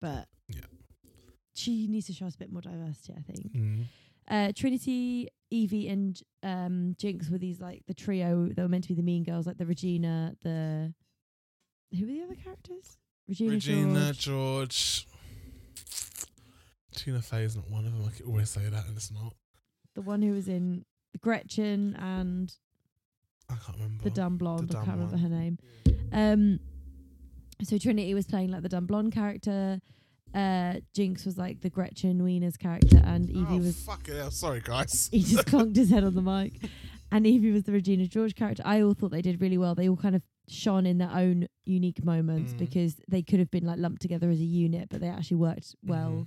[0.00, 0.60] but Yeah.
[1.54, 3.14] she needs to show us a bit more diversity.
[3.18, 3.52] I think.
[3.54, 3.84] Mm.
[4.28, 8.88] Uh, Trinity, Yvie, and um, Jinkx were these like the trio that were meant to
[8.88, 10.92] be the mean girls, like the Regina, the
[11.98, 12.98] who were the other characters?
[13.26, 15.06] Regina, Regina, George, George.
[16.94, 18.04] Tina Fey is not one of them.
[18.06, 19.34] I can always say that, and it's not.
[19.94, 20.84] the one who was in
[21.20, 22.52] Gretchen, and
[23.48, 24.04] I can't remember.
[24.04, 24.70] the dumb blonde.
[24.70, 25.58] I dumb can't remember her name.
[26.12, 26.60] Um,
[27.62, 29.80] so Trinity was playing like the dumb blonde character.
[30.32, 34.16] Uh, Jinkx was like the Gretchen Wiener's character, and Yvie oh, was fuck it.
[34.16, 35.08] hell, Sorry, guys.
[35.12, 36.54] he just conked his head on the mic.
[37.12, 38.62] And Yvie was the Regina George character.
[38.64, 39.74] I all thought they did really well.
[39.74, 42.58] They all kind of shone in their own unique moments Mm.
[42.58, 45.74] because they could have been like lumped together as a unit, but they actually worked
[45.84, 46.26] well Mhm.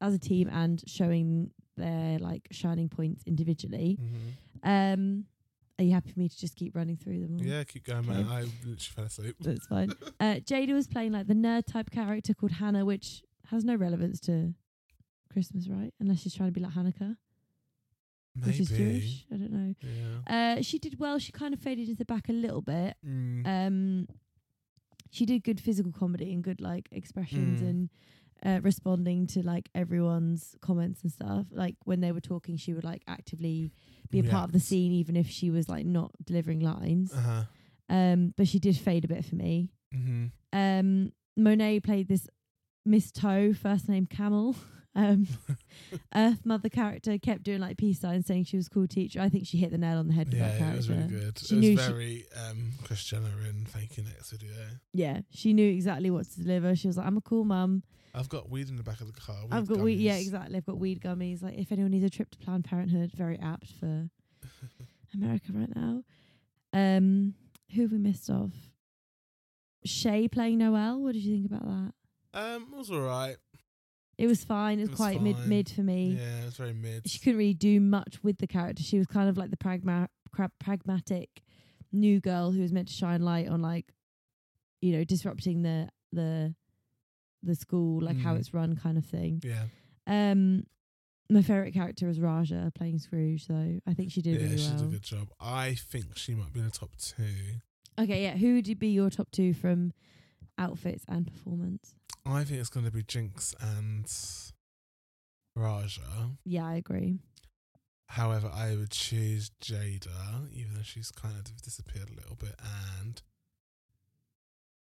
[0.00, 3.98] As a team and showing their like shining points individually.
[4.00, 4.94] Mhm.
[4.94, 5.24] Um,
[5.78, 7.36] are you happy for me to just keep running through them?
[7.38, 7.44] all?
[7.44, 8.08] Yeah, keep going, Okay.
[8.22, 8.26] man.
[8.28, 9.36] I literally fell asleep.
[9.40, 9.90] That's fine.
[10.20, 14.18] Uh, Jaida was playing like the nerd type character called Hannah, which has no relevance
[14.20, 14.54] to
[15.32, 15.92] Christmas, right?
[16.00, 17.16] Unless she's trying to be like Hanukkah,
[18.44, 19.26] which is Jewish.
[19.32, 19.74] I don't know.
[20.26, 20.56] Yeah.
[20.58, 21.18] Uh, she did well.
[21.18, 22.96] She kind of faded into the back a little bit.
[23.06, 23.46] Mm.
[23.46, 24.08] Um,
[25.10, 27.68] she did good physical comedy and good like expressions Mm.
[27.68, 27.88] and
[28.44, 31.46] uh, responding to like everyone's comments and stuff.
[31.50, 33.72] Like when they were talking, she would like actively
[34.10, 37.12] be a part of the scene, even if she was like not delivering lines.
[37.12, 37.42] Uh-huh.
[37.90, 39.70] Um, but she did fade a bit for me.
[39.94, 40.26] Mm-hmm.
[40.52, 42.26] Um, Monet played this
[42.86, 44.54] Miss Toe, first name Camel.
[44.94, 45.28] Um,
[46.14, 49.20] Earth Mother character kept doing like peace signs, saying she was a cool teacher.
[49.20, 50.74] I think she hit the nail on the head with that Yeah, character.
[50.74, 51.38] it was really good.
[51.38, 54.50] She it knew was she- very um, Kris Jenner in Faking X video.
[54.92, 56.74] Yeah, she knew exactly what to deliver.
[56.74, 57.84] She was like, "I'm a cool mum.
[58.14, 59.36] I've got weed in the back of the car.
[59.50, 59.98] I've got weed.
[59.98, 60.56] Yeah, exactly.
[60.56, 61.42] I've got weed gummies.
[61.42, 64.08] Like, if anyone needs a trip to Planned Parenthood, very apt for
[65.14, 66.02] America right now.
[66.72, 67.34] Um,
[67.74, 68.52] who have we missed off?
[69.84, 71.00] Shea playing Noel.
[71.00, 71.92] What did you think about that?
[72.34, 73.36] Um, it was alright.
[74.16, 74.78] It was fine.
[74.80, 75.48] It was, It was quite mid fine.
[75.48, 76.18] mid for me.
[76.20, 77.08] Yeah, it was very mid.
[77.08, 78.82] She couldn't really do much with the character.
[78.82, 81.42] She was kind of like the pragma- cra- pragmatic
[81.92, 83.86] new girl who was meant to shine light on like,
[84.80, 86.54] you know, disrupting the the
[87.42, 88.38] the school, like how Mm.
[88.38, 89.40] it's run, kind of thing.
[89.44, 89.66] Yeah,
[90.06, 90.64] Um,
[91.30, 94.68] my favorite character is Raja playing Scrooge, so I think she did yeah, really she
[94.68, 94.78] well.
[94.78, 95.28] did a good job.
[95.40, 97.60] I think she might be in the top two.
[97.98, 98.36] Okay, yeah.
[98.36, 99.92] Who would you be your top two from
[100.56, 101.94] outfits and performance?
[102.24, 104.06] I think it's going to be Jinkx and
[105.56, 106.36] Raja.
[106.44, 107.18] Yeah, I agree.
[108.10, 112.54] However, I would choose Jaida, even though she's kind of disappeared a little bit.
[113.00, 113.20] And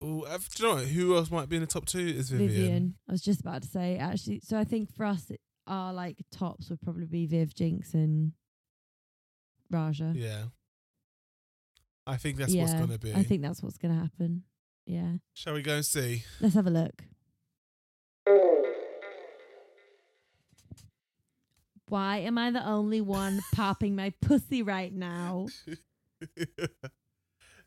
[0.03, 0.85] oh, do you know what?
[0.85, 1.99] who else might be in the top two?
[1.99, 2.49] Is Vivienne.
[2.49, 2.93] Vivienne.
[3.07, 4.41] I was just about to say actually.
[4.43, 8.33] So I think for us, it, our like tops would probably be Viv, Jinkx, and
[9.71, 10.13] Raja.
[10.15, 10.43] Yeah,
[12.05, 13.13] I think that's what's going to be.
[13.13, 14.43] I think that's what's going to happen.
[14.85, 15.13] Yeah.
[15.33, 16.23] Shall we go and see?
[16.41, 17.03] Let's have a look.
[21.87, 25.47] Why am I the only one popping my pussy right now?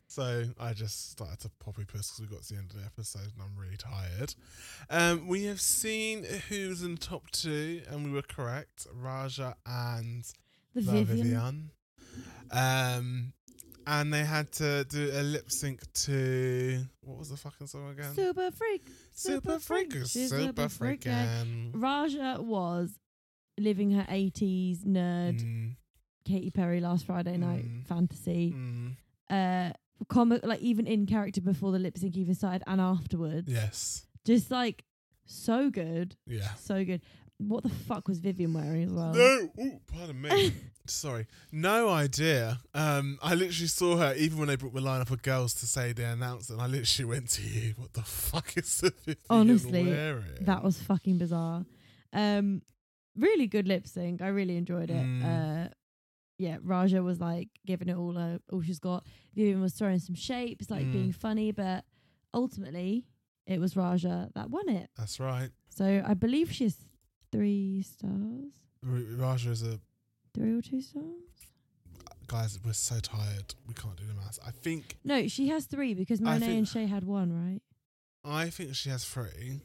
[0.07, 2.85] so I just started to poppy piss because we got to the end of the
[2.85, 4.33] episode and I'm really tired.
[4.89, 10.23] Um, we have seen who's in the top two, and we were correct: Raja and
[10.75, 11.05] The Vivienne.
[11.05, 11.69] Vivienne.
[12.51, 13.33] Um,
[13.85, 18.13] and they had to do a lip sync to what was the fucking song again?
[18.13, 18.87] Super freak.
[19.13, 21.01] Super freak, super freak.
[21.01, 21.71] freaking.
[21.73, 22.97] Raja was
[23.57, 25.75] living her 80s nerd Mm,
[26.25, 27.85] Katy Perry last Friday night Mm.
[27.87, 28.53] fantasy.
[28.53, 28.95] mm,
[29.29, 29.73] Uh
[30.05, 33.51] comic like even in character before the lip sync even started and afterwards.
[33.51, 34.83] yes, Just like
[35.25, 36.15] so good.
[36.27, 36.53] yeah.
[36.55, 37.01] So good.
[37.39, 39.13] What the fuck was Vivienne wearing as well?
[39.13, 40.53] No, ooh, pardon me.
[40.87, 42.57] Sorry, no idea.
[42.73, 45.93] Um, I literally saw her even when they brought the lineup of girls to say
[45.93, 46.53] they announced it.
[46.53, 47.73] And I literally went to you.
[47.77, 50.23] What the fuck is the Vivienne Honestly, wearing?
[50.41, 51.63] That was fucking bizarre.
[52.11, 52.63] Um,
[53.15, 54.21] really good lip sync.
[54.23, 55.05] I really enjoyed it.
[55.05, 55.23] Mm.
[55.23, 55.69] Uh,
[56.37, 59.05] yeah, Raja was like giving it all her, all she's got.
[59.35, 60.91] Vivienne was throwing some shapes, like Mm.
[60.93, 61.83] being funny, but
[62.33, 63.05] ultimately
[63.45, 64.89] it was Raja that won it.
[64.97, 65.49] That's right.
[65.69, 66.77] So I believe she's
[67.31, 68.53] three stars,
[68.85, 69.79] R- Raja is a
[70.33, 71.05] three or two stars.
[72.27, 72.59] guys.
[72.63, 73.55] We're so tired.
[73.67, 74.37] We can't do the maths.
[74.45, 74.97] I think.
[75.03, 77.61] No, she has three because Monet and Shea had one, right?
[78.25, 79.61] I think she has three.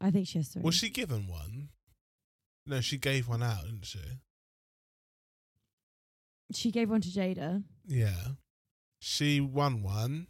[0.00, 0.62] I think she has three.
[0.62, 1.70] Was she given one?
[2.66, 3.98] No, she gave one out, didn't she?
[6.52, 7.62] She gave one to Jaida.
[7.86, 8.14] Yeah.
[9.00, 10.26] She won one.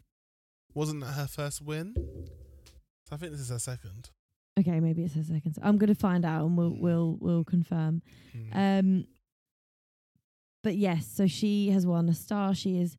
[0.75, 1.95] Wasn't that her first win?
[1.97, 4.11] So I think this is her second.
[4.59, 5.57] Okay, maybe it's her second.
[5.63, 8.03] I'm gonna find out and we'll we'll we'll confirm.
[8.37, 8.57] Mm.
[8.81, 9.05] Um,
[10.63, 12.55] but yes, so she has won a star.
[12.55, 12.97] She is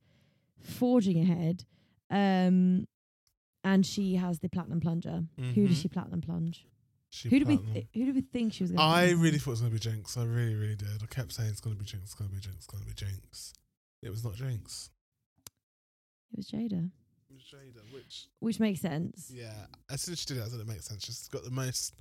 [0.59, 1.65] forging ahead,
[2.09, 2.87] um,
[3.63, 5.23] and she has the platinum plunger.
[5.37, 5.81] Who does Mhm.
[5.81, 6.65] she platinum plunge?
[7.13, 8.71] She who did we th- who did we think she was?
[8.71, 10.17] Gonna I platinum really thought it was going to be Jinkx.
[10.17, 11.03] I really, really did.
[11.03, 12.83] I kept saying it's going to be Jinkx, it's going to be Jinkx, it's going
[12.83, 13.51] to be Jinkx.
[14.01, 14.89] It was not Jinkx.
[16.31, 16.89] it was Jaida,
[17.29, 19.29] It was Jaida, which, which makes sense.
[19.33, 21.05] yeah, as soon as she did it, I thought it makes sense.
[21.05, 21.95] She's got the most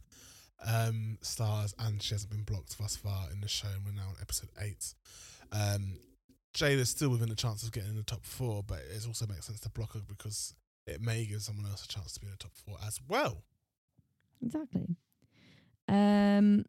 [0.65, 3.67] um, stars and she hasn't been blocked thus far in the show.
[3.75, 4.95] And we're now on episode eight.
[5.51, 5.99] Um,
[6.55, 9.47] Jaida's still within the chance of getting in the top four, but it also makes
[9.47, 10.55] sense to block her because
[10.87, 13.43] it may give someone else a chance to be in the top four as well.
[14.43, 14.97] Exactly.
[15.91, 16.65] Um,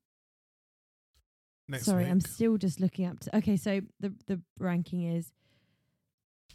[1.68, 2.12] Next sorry, week.
[2.12, 3.20] I'm still just looking up.
[3.22, 5.32] To, okay, so the the ranking is.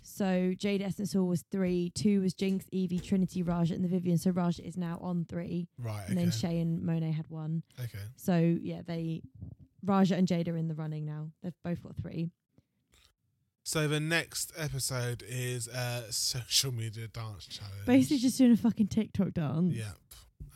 [0.03, 4.19] So Jaida Essence Hall was three, two was Jinkx, Yvie, Trinity, Raja, and the Vivienne.
[4.19, 6.31] So Raja is now on three, right, and then.
[6.31, 7.63] Shea and Monet had one.
[7.81, 7.99] okay.
[8.17, 9.23] So yeah, they
[9.85, 11.31] Raja and Jaida are in the running now.
[11.43, 12.31] They've both got three.
[13.63, 17.85] So the next episode is a social media dance challenge.
[17.85, 19.75] Basically, just doing a fucking TikTok dance.
[19.75, 19.97] Yep.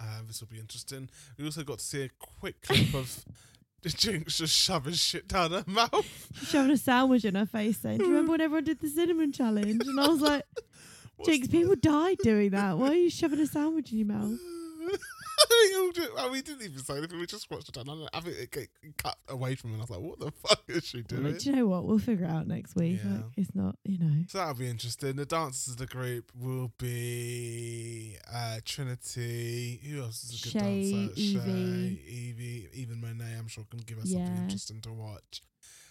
[0.00, 1.08] Uh, this will be interesting.
[1.38, 3.24] We also got to see a quick clip of
[3.82, 6.06] the Jinkx just shoving shit down her mouth.
[6.46, 7.78] Shoving a sandwich in her face.
[7.78, 10.44] Saying, "Do you remember when everyone did the cinnamon challenge?" And I was like,
[11.26, 12.78] "Jinkx, people died doing that.
[12.78, 14.38] Why are you shoving a sandwich in your mouth?"
[16.30, 17.18] we didn't even say anything.
[17.18, 17.76] We just watched it.
[17.76, 19.74] And I think it get cut away from me.
[19.74, 21.24] And I was like, what the fuck is she doing?
[21.24, 21.84] like, do you know what?
[21.84, 23.00] We'll figure it out next week.
[23.04, 23.12] Yeah.
[23.12, 24.24] Like, it's not, you know.
[24.28, 25.16] So that'll be interesting.
[25.16, 29.80] The dancers of the group will be uh, Trinity.
[29.88, 31.20] Who else is a good Shea, dancer?
[31.20, 31.32] Yvie.
[31.32, 33.36] Shea, Yvie, even Monet.
[33.38, 35.42] I'm sure can give us something interesting to watch.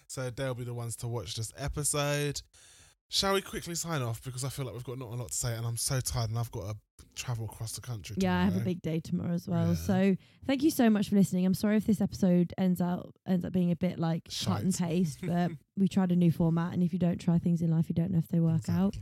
[0.06, 2.42] So they'll be the ones to watch this episode.
[3.12, 5.36] Shall we quickly sign off because I feel like we've got not a lot to
[5.36, 6.76] say and I'm so tired and I've got to
[7.16, 8.16] travel across the country.
[8.18, 9.70] Yeah, I have a big day tomorrow as well.
[9.70, 9.74] Yeah.
[9.74, 11.44] So thank you so much for listening.
[11.44, 14.72] I'm sorry if this episode ends out ends up being a bit like cut and
[14.74, 14.88] Shite.
[14.88, 17.88] paste, but we tried a new format, and if you don't try things in life,
[17.88, 18.96] you don't know if they work out.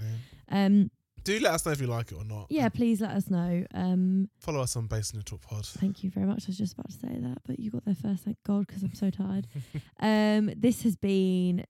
[0.50, 0.90] Um,
[1.24, 2.46] Do let us know if you like it or not.
[2.48, 3.66] yeah, please let us know.
[3.74, 5.66] Um, Follow us on Bass the Talk Pod.
[5.66, 6.44] thank you very much.
[6.44, 8.24] I was just about to say that, but you got there first.
[8.24, 9.46] Thank God, because I'm so tired.
[10.00, 11.64] um, this has been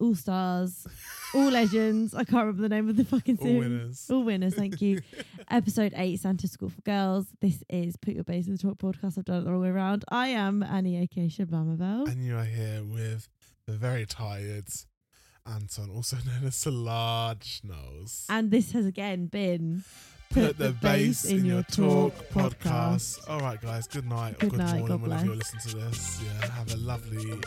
[0.00, 0.86] All Stars,
[1.34, 2.14] All Legends.
[2.14, 3.58] I can't remember the name of the fucking All series.
[3.60, 4.06] winners.
[4.10, 4.54] All winners.
[4.54, 5.00] Thank you.
[5.50, 7.26] Episode eight, Santa School for Girls.
[7.40, 9.18] This is Put Your Bass in the Talk podcast.
[9.18, 10.04] I've done it the wrong way around.
[10.08, 12.08] I am Annie, aka Shabamabel.
[12.10, 13.28] And you are here with
[13.66, 14.66] the very tired
[15.46, 18.26] Anton, also known as Solange Knowles.
[18.28, 19.84] And this has again been
[20.30, 23.28] Put the bass in your talk podcast.
[23.28, 23.88] All right, guys.
[23.88, 26.22] Good night or Good good night, morning God whenever you're listening to this.
[26.22, 27.40] Yeah, have a lovely um,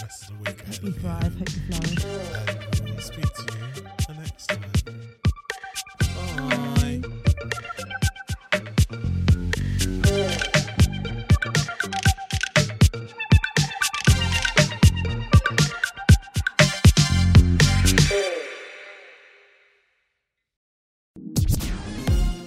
[0.00, 0.66] rest of the week.
[0.66, 1.38] Hope you thrive.
[1.38, 2.04] Hope you flourish.
[2.48, 4.71] And we will speak to you the next time.